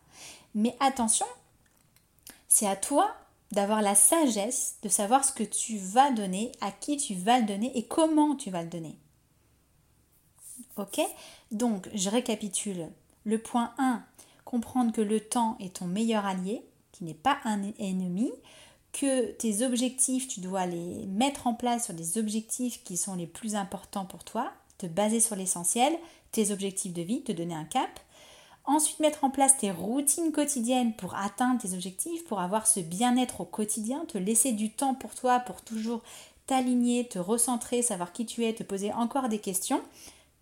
Mais 0.55 0.77
attention, 0.81 1.27
c'est 2.49 2.67
à 2.67 2.77
toi 2.77 3.15
d'avoir 3.53 3.83
la 3.83 3.95
sagesse 3.95 4.77
de 4.83 4.89
savoir 4.89 5.25
ce 5.25 5.33
que 5.33 5.45
tu 5.45 5.79
vas 5.79 6.11
donner, 6.11 6.53
à 6.61 6.71
qui 6.73 6.97
tu 6.97 7.15
vas 7.15 7.39
le 7.39 7.47
donner 7.47 7.77
et 7.77 7.87
comment 7.87 8.35
tu 8.35 8.51
vas 8.51 8.63
le 8.63 8.69
donner. 8.69 8.99
Ok? 10.77 11.01
Donc, 11.53 11.89
je 11.95 12.11
récapitule. 12.11 12.89
Le 13.25 13.39
point 13.39 13.73
1, 13.79 14.05
comprendre 14.45 14.93
que 14.93 15.01
le 15.01 15.21
temps 15.21 15.57
est 15.61 15.77
ton 15.77 15.87
meilleur 15.87 16.27
allié, 16.27 16.65
qui 16.95 17.05
n'est 17.05 17.13
pas 17.13 17.39
un 17.45 17.61
ennemi, 17.79 18.31
que 18.93 19.33
tes 19.33 19.67
objectifs, 19.67 20.29
tu 20.29 20.41
dois 20.41 20.67
les 20.67 21.07
mettre 21.07 21.49
en 21.49 21.55
place 21.55 21.87
sur 21.87 21.95
des 21.95 22.17
objectifs 22.17 22.85
qui 22.85 22.97
sont 22.97 23.17
les 23.17 23.27
plus 23.27 23.57
importants 23.57 24.05
pour 24.05 24.23
toi, 24.23 24.53
te 24.79 24.87
baser 24.87 25.19
sur 25.19 25.35
l'essentiel, 25.35 25.93
tes 26.31 26.53
objectifs 26.53 26.93
de 26.93 27.03
vie, 27.03 27.23
te 27.23 27.33
donner 27.33 27.55
un 27.55 27.65
cap. 27.65 27.91
Ensuite, 28.65 29.01
mettre 29.01 29.25
en 29.25 29.31
place 29.31 29.59
tes 29.59 29.73
routines 29.73 30.31
quotidiennes 30.31 30.95
pour 30.95 31.17
atteindre 31.17 31.61
tes 31.61 31.75
objectifs, 31.75 32.25
pour 32.25 32.41
avoir 32.41 32.69
ce 32.69 32.81
bien-être 32.81 33.41
au 33.41 33.45
quotidien, 33.45 34.05
te 34.07 34.17
laisser 34.17 34.53
du 34.53 34.71
temps 34.71 34.95
pour 34.95 35.17
toi, 35.17 35.41
pour 35.41 35.63
toujours 35.63 36.03
t'aligner, 36.47 37.09
te 37.09 37.19
recentrer, 37.19 37.83
savoir 37.83 38.13
qui 38.13 38.27
tu 38.27 38.45
es, 38.45 38.55
te 38.55 38.63
poser 38.63 38.93
encore 38.93 39.29
des 39.29 39.41
questions, 39.41 39.83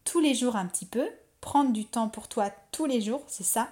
tous 0.05 0.21
les 0.21 0.35
jours 0.35 0.57
un 0.57 0.67
petit 0.67 0.87
peu, 0.87 1.09
prendre 1.41 1.73
du 1.73 1.87
temps 1.87 2.09
pour 2.09 2.29
toi 2.29 2.51
tous 2.71 2.85
les 2.85 3.01
jours, 3.01 3.23
c'est 3.29 3.45
ça. 3.45 3.69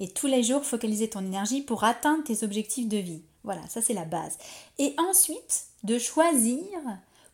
Et 0.00 0.08
tous 0.08 0.26
les 0.26 0.42
jours, 0.42 0.64
focaliser 0.64 1.08
ton 1.10 1.20
énergie 1.20 1.60
pour 1.60 1.84
atteindre 1.84 2.24
tes 2.24 2.42
objectifs 2.42 2.88
de 2.88 2.96
vie. 2.96 3.22
Voilà, 3.44 3.66
ça 3.68 3.80
c'est 3.80 3.94
la 3.94 4.06
base. 4.06 4.38
Et 4.78 4.94
ensuite, 4.98 5.66
de 5.84 5.98
choisir 5.98 6.66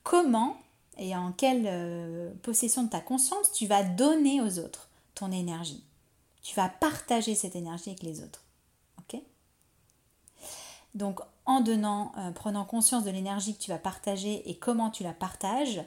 comment 0.02 0.56
et 0.98 1.16
en 1.16 1.32
quelle 1.32 1.64
euh, 1.66 2.32
possession 2.42 2.82
de 2.82 2.90
ta 2.90 3.00
conscience 3.00 3.52
tu 3.52 3.66
vas 3.66 3.82
donner 3.82 4.40
aux 4.42 4.58
autres 4.58 4.88
ton 5.14 5.30
énergie. 5.30 5.84
Tu 6.42 6.54
vas 6.54 6.68
partager 6.68 7.34
cette 7.34 7.56
énergie 7.56 7.90
avec 7.90 8.02
les 8.02 8.22
autres. 8.22 8.42
Ok? 8.98 9.20
Donc 10.94 11.20
en 11.44 11.60
donnant, 11.60 12.12
euh, 12.18 12.32
prenant 12.32 12.64
conscience 12.64 13.04
de 13.04 13.10
l'énergie 13.10 13.54
que 13.54 13.62
tu 13.62 13.70
vas 13.70 13.78
partager 13.78 14.48
et 14.50 14.56
comment 14.56 14.90
tu 14.90 15.04
la 15.04 15.12
partages, 15.12 15.82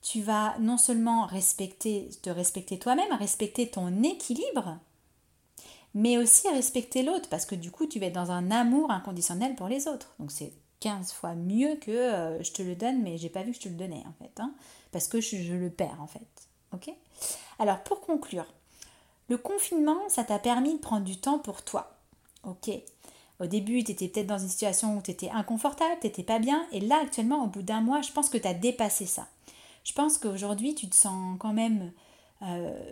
tu 0.00 0.22
vas 0.22 0.56
non 0.58 0.78
seulement 0.78 1.26
te 1.26 2.30
respecter 2.30 2.78
toi-même, 2.78 3.12
respecter 3.12 3.68
ton 3.68 4.02
équilibre, 4.02 4.78
mais 5.98 6.16
aussi 6.16 6.48
respecter 6.48 7.02
l'autre, 7.02 7.28
parce 7.28 7.44
que 7.44 7.56
du 7.56 7.72
coup, 7.72 7.86
tu 7.86 7.98
vas 7.98 8.06
être 8.06 8.14
dans 8.14 8.30
un 8.30 8.52
amour 8.52 8.92
inconditionnel 8.92 9.56
pour 9.56 9.66
les 9.66 9.88
autres. 9.88 10.14
Donc 10.20 10.30
c'est 10.30 10.52
15 10.78 11.10
fois 11.10 11.34
mieux 11.34 11.74
que 11.74 11.90
euh, 11.90 12.40
je 12.40 12.52
te 12.52 12.62
le 12.62 12.76
donne, 12.76 13.02
mais 13.02 13.18
j'ai 13.18 13.28
pas 13.28 13.42
vu 13.42 13.50
que 13.50 13.56
je 13.56 13.62
te 13.62 13.68
le 13.68 13.74
donnais 13.74 14.04
en 14.08 14.12
fait, 14.22 14.30
hein, 14.38 14.54
parce 14.92 15.08
que 15.08 15.20
je, 15.20 15.54
le 15.54 15.70
perds 15.70 16.00
en 16.00 16.06
fait. 16.06 16.20
Ok? 16.72 16.94
Alors 17.58 17.82
pour 17.82 18.00
conclure, 18.00 18.46
le 19.28 19.38
confinement, 19.38 19.98
ça 20.08 20.22
t'a 20.22 20.38
permis 20.38 20.74
de 20.74 20.78
prendre 20.78 21.04
du 21.04 21.16
temps 21.18 21.40
pour 21.40 21.62
toi. 21.62 21.98
Ok? 22.44 22.70
Au 23.40 23.46
début, 23.46 23.82
tu 23.82 23.90
étais 23.90 24.06
peut-être 24.06 24.28
dans 24.28 24.38
une 24.38 24.48
situation 24.48 24.96
où 24.96 25.02
tu 25.02 25.10
étais 25.10 25.30
inconfortable, 25.30 25.96
tu 26.00 26.22
pas 26.22 26.38
bien, 26.38 26.64
et 26.70 26.78
là 26.78 27.00
actuellement, 27.02 27.42
au 27.42 27.48
bout 27.48 27.62
d'un 27.62 27.80
mois, 27.80 28.02
je 28.02 28.12
pense 28.12 28.30
que 28.30 28.38
tu 28.38 28.46
as 28.46 28.54
dépassé 28.54 29.04
ça. 29.04 29.26
Je 29.82 29.92
pense 29.94 30.16
qu'aujourd'hui, 30.18 30.76
tu 30.76 30.88
te 30.88 30.94
sens 30.94 31.36
quand 31.40 31.52
même 31.52 31.90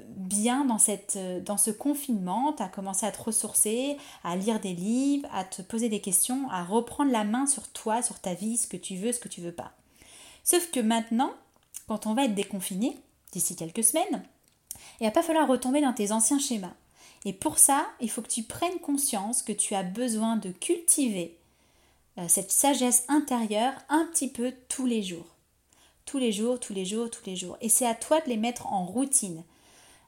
bien 0.08 0.64
dans, 0.64 0.78
cette, 0.78 1.18
dans 1.44 1.56
ce 1.56 1.70
confinement, 1.70 2.52
tu 2.52 2.62
as 2.62 2.68
commencé 2.68 3.06
à 3.06 3.12
te 3.12 3.22
ressourcer, 3.22 3.96
à 4.24 4.36
lire 4.36 4.60
des 4.60 4.74
livres, 4.74 5.28
à 5.32 5.44
te 5.44 5.62
poser 5.62 5.88
des 5.88 6.00
questions, 6.00 6.50
à 6.50 6.64
reprendre 6.64 7.12
la 7.12 7.24
main 7.24 7.46
sur 7.46 7.68
toi, 7.68 8.02
sur 8.02 8.18
ta 8.18 8.34
vie, 8.34 8.56
ce 8.56 8.66
que 8.66 8.76
tu 8.76 8.96
veux, 8.96 9.12
ce 9.12 9.20
que 9.20 9.28
tu 9.28 9.40
veux 9.40 9.52
pas. 9.52 9.72
Sauf 10.42 10.70
que 10.70 10.80
maintenant, 10.80 11.32
quand 11.86 12.06
on 12.06 12.14
va 12.14 12.24
être 12.24 12.34
déconfiné, 12.34 12.96
d'ici 13.32 13.54
quelques 13.54 13.84
semaines, 13.84 14.24
il 15.00 15.04
va 15.04 15.10
pas 15.10 15.22
falloir 15.22 15.48
retomber 15.48 15.80
dans 15.80 15.92
tes 15.92 16.12
anciens 16.12 16.38
schémas. 16.38 16.74
Et 17.24 17.32
pour 17.32 17.58
ça, 17.58 17.86
il 18.00 18.10
faut 18.10 18.22
que 18.22 18.28
tu 18.30 18.42
prennes 18.42 18.78
conscience 18.80 19.42
que 19.42 19.52
tu 19.52 19.74
as 19.74 19.82
besoin 19.82 20.36
de 20.36 20.50
cultiver 20.50 21.36
euh, 22.18 22.26
cette 22.28 22.52
sagesse 22.52 23.04
intérieure 23.08 23.74
un 23.88 24.06
petit 24.06 24.28
peu 24.28 24.54
tous 24.68 24.86
les 24.86 25.02
jours. 25.02 25.35
Tous 26.06 26.18
les 26.18 26.32
jours, 26.32 26.58
tous 26.58 26.72
les 26.72 26.86
jours, 26.86 27.10
tous 27.10 27.26
les 27.26 27.36
jours. 27.36 27.58
Et 27.60 27.68
c'est 27.68 27.86
à 27.86 27.94
toi 27.94 28.20
de 28.20 28.28
les 28.28 28.36
mettre 28.36 28.66
en 28.68 28.86
routine 28.86 29.44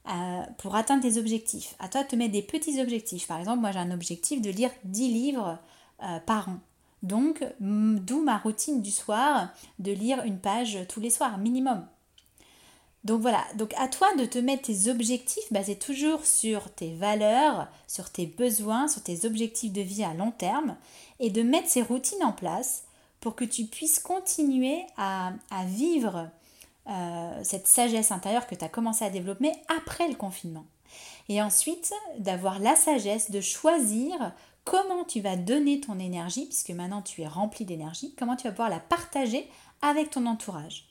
euh, 0.09 0.43
pour 0.57 0.75
atteindre 0.75 1.03
tes 1.03 1.19
objectifs. 1.19 1.75
À 1.79 1.89
toi 1.89 2.05
de 2.05 2.09
te 2.09 2.17
mettre 2.17 2.33
des 2.33 2.43
petits 2.43 2.81
objectifs. 2.81 3.27
Par 3.27 3.39
exemple, 3.39 3.61
moi 3.61 3.73
j'ai 3.73 3.81
un 3.81 3.91
objectif 3.91 4.41
de 4.41 4.51
lire 4.51 4.71
10 4.85 5.09
livres 5.09 5.59
euh, 6.03 6.19
par 6.21 6.49
an. 6.49 6.61
Donc, 7.03 7.45
d'où 7.61 8.23
ma 8.23 8.39
routine 8.39 8.83
du 8.83 8.91
soir 8.91 9.51
de 9.79 9.93
lire 9.93 10.23
une 10.25 10.39
page 10.39 10.79
tous 10.89 11.01
les 11.01 11.11
soirs, 11.11 11.39
minimum. 11.39 11.87
Donc 13.05 13.21
voilà, 13.21 13.45
donc 13.55 13.73
à 13.79 13.89
toi 13.89 14.09
de 14.17 14.25
te 14.25 14.39
mettre 14.39 14.63
tes 14.63 14.91
objectifs 14.91 15.53
basés 15.53 15.79
toujours 15.79 16.27
sur 16.27 16.71
tes 16.71 16.95
valeurs, 16.95 17.69
sur 17.87 18.11
tes 18.11 18.27
besoins, 18.27 18.89
sur 18.89 19.03
tes 19.03 19.25
objectifs 19.25 19.73
de 19.73 19.81
vie 19.81 20.03
à 20.03 20.15
long 20.15 20.33
terme 20.33 20.77
et 21.21 21.31
de 21.31 21.43
mettre 21.43 21.69
ces 21.69 21.83
routines 21.83 22.25
en 22.25 22.33
place 22.33 22.85
pour 23.21 23.35
que 23.35 23.45
tu 23.45 23.65
puisses 23.65 23.99
continuer 23.99 24.87
à, 24.97 25.33
vivre 25.67 26.31
euh, 26.89 27.41
cette 27.43 27.67
sagesse 27.67 28.13
intérieure 28.13 28.47
que 28.47 28.55
tu 28.55 28.65
as 28.65 28.69
commencé 28.69 29.05
à 29.05 29.11
développer 29.11 29.53
après 29.69 30.09
le 30.09 30.15
confinement. 30.15 30.67
Et 31.29 31.43
ensuite, 31.43 31.93
d'avoir 32.19 32.59
la 32.59 32.75
sagesse 32.77 33.31
de 33.31 33.41
choisir 33.41 34.33
comment 34.65 35.05
tu 35.05 35.21
vas 35.21 35.37
donner 35.37 35.81
ton 35.81 35.99
énergie, 35.99 36.47
puisque 36.47 36.71
maintenant 36.71 37.03
tu 37.03 37.23
es 37.23 37.27
rempli 37.27 37.65
d'énergie, 37.65 38.15
comment 38.19 38.37
tu 38.37 38.45
vas 38.45 38.53
pouvoir 38.53 38.71
la 38.71 38.81
partager 38.81 39.49
avec 39.83 40.11
ton 40.11 40.27
entourage. 40.27 40.89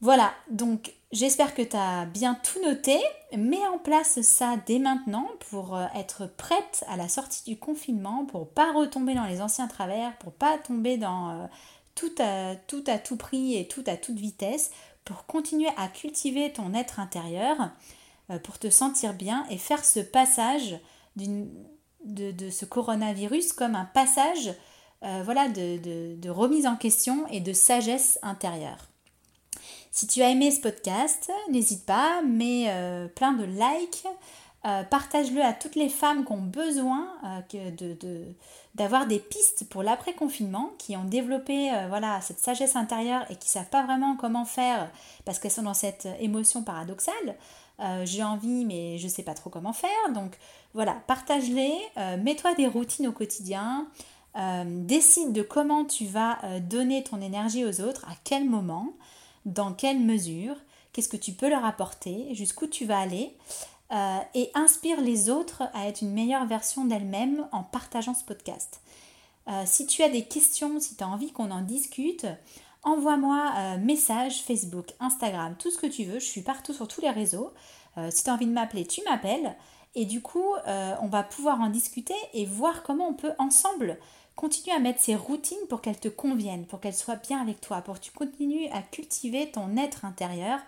Voilà, 0.00 0.34
donc 0.50 0.92
j'espère 1.12 1.54
que 1.54 1.62
tu 1.62 1.76
as 1.76 2.06
bien 2.06 2.34
tout 2.34 2.60
noté. 2.62 2.98
Mets 3.36 3.66
en 3.66 3.78
place 3.78 4.20
ça 4.22 4.56
dès 4.66 4.78
maintenant 4.78 5.28
pour 5.50 5.76
euh, 5.76 5.86
être 5.94 6.26
prête 6.26 6.84
à 6.88 6.96
la 6.96 7.08
sortie 7.08 7.44
du 7.44 7.58
confinement, 7.58 8.24
pour 8.26 8.48
pas 8.48 8.72
retomber 8.72 9.14
dans 9.14 9.26
les 9.26 9.40
anciens 9.40 9.68
travers, 9.68 10.16
pour 10.18 10.32
pas 10.32 10.58
tomber 10.58 10.96
dans 10.96 11.30
euh, 11.30 11.46
tout, 11.94 12.14
à, 12.18 12.56
tout 12.98 13.16
prix 13.16 13.56
et 13.56 13.68
tout 13.68 13.84
à 13.86 13.96
toute 13.96 14.16
vitesse, 14.16 14.70
pour 15.04 15.26
continuer 15.26 15.70
à 15.76 15.88
cultiver 15.88 16.52
ton 16.52 16.74
être 16.74 17.00
intérieur, 17.00 17.70
euh, 18.30 18.38
pour 18.38 18.58
te 18.58 18.70
sentir 18.70 19.14
bien 19.14 19.46
et 19.50 19.58
faire 19.58 19.84
ce 19.84 20.00
passage 20.00 20.78
de, 21.16 22.50
ce 22.50 22.64
coronavirus 22.64 23.52
comme 23.52 23.74
un 23.74 23.86
passage 23.86 24.52
voilà, 25.02 25.48
de 25.48 26.28
remise 26.28 26.66
en 26.66 26.74
question 26.74 27.28
et 27.28 27.40
de 27.40 27.52
sagesse 27.52 28.18
intérieure. 28.22 28.88
Si 29.96 30.06
tu 30.06 30.20
as 30.20 30.28
aimé 30.28 30.50
ce 30.50 30.60
podcast, 30.60 31.32
n'hésite 31.48 31.86
pas, 31.86 32.20
mets 32.20 32.66
euh, 32.68 33.08
plein 33.08 33.32
de 33.32 33.44
likes, 33.44 34.04
euh, 34.66 34.82
partage-le 34.82 35.40
à 35.40 35.54
toutes 35.54 35.74
les 35.74 35.88
femmes 35.88 36.26
qui 36.26 36.32
ont 36.32 36.42
besoin 36.42 37.08
euh, 37.24 38.34
d'avoir 38.74 39.06
des 39.06 39.18
pistes 39.18 39.66
pour 39.70 39.82
l'après-confinement, 39.82 40.72
qui 40.76 40.98
ont 40.98 41.04
développé 41.04 41.70
voilà, 41.88 42.20
cette 42.20 42.40
sagesse 42.40 42.76
intérieure 42.76 43.22
et 43.30 43.36
qui 43.36 43.48
ne 43.48 43.52
savent 43.52 43.70
pas 43.70 43.84
vraiment 43.84 44.16
comment 44.16 44.44
faire 44.44 44.90
parce 45.24 45.38
qu'elles 45.38 45.50
sont 45.50 45.62
dans 45.62 45.72
cette 45.72 46.06
émotion 46.20 46.62
paradoxale. 46.62 47.34
j'ai 48.04 48.22
envie 48.22 48.66
mais 48.66 48.98
je 48.98 49.04
ne 49.04 49.10
sais 49.10 49.22
pas 49.22 49.32
trop 49.32 49.48
comment 49.48 49.72
faire. 49.72 50.12
Donc 50.12 50.36
voilà, 50.74 50.98
partage-les, 51.06 51.72
mets-toi 52.22 52.52
des 52.52 52.66
routines 52.66 53.06
au 53.06 53.12
quotidien, 53.12 53.86
décide 54.66 55.32
de 55.32 55.40
comment 55.40 55.86
tu 55.86 56.04
vas 56.04 56.36
donner 56.60 57.02
ton 57.02 57.22
énergie 57.22 57.64
aux 57.64 57.80
autres, 57.80 58.04
à 58.04 58.14
quel 58.24 58.44
moment 58.44 58.92
dans 59.46 59.72
quelle 59.72 60.00
mesure, 60.00 60.56
qu'est-ce 60.92 61.08
que 61.08 61.16
tu 61.16 61.32
peux 61.32 61.48
leur 61.48 61.64
apporter, 61.64 62.34
jusqu'où 62.34 62.66
tu 62.66 62.84
vas 62.84 62.98
aller, 62.98 63.34
euh, 63.92 64.18
et 64.34 64.50
inspire 64.54 65.00
les 65.00 65.30
autres 65.30 65.62
à 65.72 65.86
être 65.86 66.02
une 66.02 66.12
meilleure 66.12 66.44
version 66.46 66.84
d'elles-mêmes 66.84 67.48
en 67.52 67.62
partageant 67.62 68.14
ce 68.14 68.24
podcast. 68.24 68.80
Euh, 69.48 69.62
si 69.64 69.86
tu 69.86 70.02
as 70.02 70.08
des 70.08 70.24
questions, 70.24 70.80
si 70.80 70.96
tu 70.96 71.04
as 71.04 71.08
envie 71.08 71.30
qu'on 71.30 71.52
en 71.52 71.60
discute, 71.60 72.26
envoie-moi 72.82 73.52
euh, 73.56 73.78
message 73.78 74.42
Facebook, 74.42 74.92
Instagram, 74.98 75.54
tout 75.56 75.70
ce 75.70 75.78
que 75.78 75.86
tu 75.86 76.02
veux. 76.02 76.18
Je 76.18 76.24
suis 76.24 76.42
partout 76.42 76.72
sur 76.72 76.88
tous 76.88 77.00
les 77.00 77.10
réseaux. 77.10 77.52
si 78.10 78.24
tu 78.24 78.30
as 78.30 78.34
envie 78.34 78.46
de 78.46 78.52
m'appeler, 78.52 78.84
tu 78.86 79.02
m'appelles. 79.04 79.56
Et 79.94 80.04
du 80.04 80.20
coup, 80.20 80.52
on 80.66 81.06
va 81.06 81.22
pouvoir 81.22 81.62
en 81.62 81.70
discuter 81.70 82.14
et 82.34 82.44
voir 82.44 82.82
comment 82.82 83.08
on 83.08 83.14
peut 83.14 83.32
ensemble 83.38 83.98
Continue 84.36 84.76
à 84.76 84.78
mettre 84.78 85.00
ces 85.00 85.16
routines 85.16 85.56
pour 85.70 85.80
qu'elles 85.80 85.98
te 85.98 86.08
conviennent, 86.08 86.66
pour 86.66 86.78
qu'elles 86.78 86.94
soient 86.94 87.16
bien 87.16 87.40
avec 87.40 87.60
toi, 87.60 87.80
pour 87.80 87.94
que 87.94 88.04
tu 88.04 88.12
continues 88.12 88.68
à 88.70 88.82
cultiver 88.82 89.50
ton 89.50 89.76
être 89.78 90.04
intérieur 90.04 90.60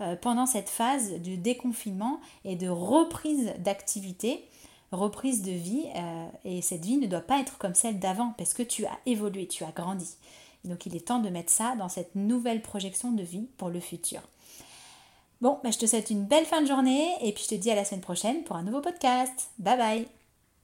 euh, 0.00 0.16
pendant 0.16 0.46
cette 0.46 0.70
phase 0.70 1.12
de 1.12 1.36
déconfinement 1.36 2.20
et 2.46 2.56
de 2.56 2.68
reprise 2.68 3.52
d'activité, 3.58 4.42
reprise 4.90 5.42
de 5.42 5.52
vie. 5.52 5.84
Euh, 5.94 6.26
et 6.46 6.62
cette 6.62 6.84
vie 6.84 6.96
ne 6.96 7.06
doit 7.06 7.20
pas 7.20 7.40
être 7.40 7.58
comme 7.58 7.74
celle 7.74 7.98
d'avant 7.98 8.34
parce 8.38 8.54
que 8.54 8.62
tu 8.62 8.86
as 8.86 8.98
évolué, 9.04 9.46
tu 9.46 9.64
as 9.64 9.72
grandi. 9.72 10.16
donc 10.64 10.86
il 10.86 10.96
est 10.96 11.06
temps 11.08 11.20
de 11.20 11.28
mettre 11.28 11.52
ça 11.52 11.76
dans 11.76 11.90
cette 11.90 12.14
nouvelle 12.14 12.62
projection 12.62 13.12
de 13.12 13.22
vie 13.22 13.48
pour 13.58 13.68
le 13.68 13.80
futur. 13.80 14.22
Bon, 15.42 15.58
bah, 15.62 15.70
je 15.70 15.78
te 15.78 15.86
souhaite 15.86 16.10
une 16.10 16.24
belle 16.24 16.46
fin 16.46 16.62
de 16.62 16.66
journée 16.66 17.16
et 17.22 17.32
puis 17.32 17.44
je 17.44 17.50
te 17.50 17.60
dis 17.60 17.70
à 17.70 17.74
la 17.74 17.84
semaine 17.84 18.00
prochaine 18.00 18.44
pour 18.44 18.56
un 18.56 18.62
nouveau 18.62 18.80
podcast. 18.80 19.50
Bye 19.58 19.76
bye 19.76 20.19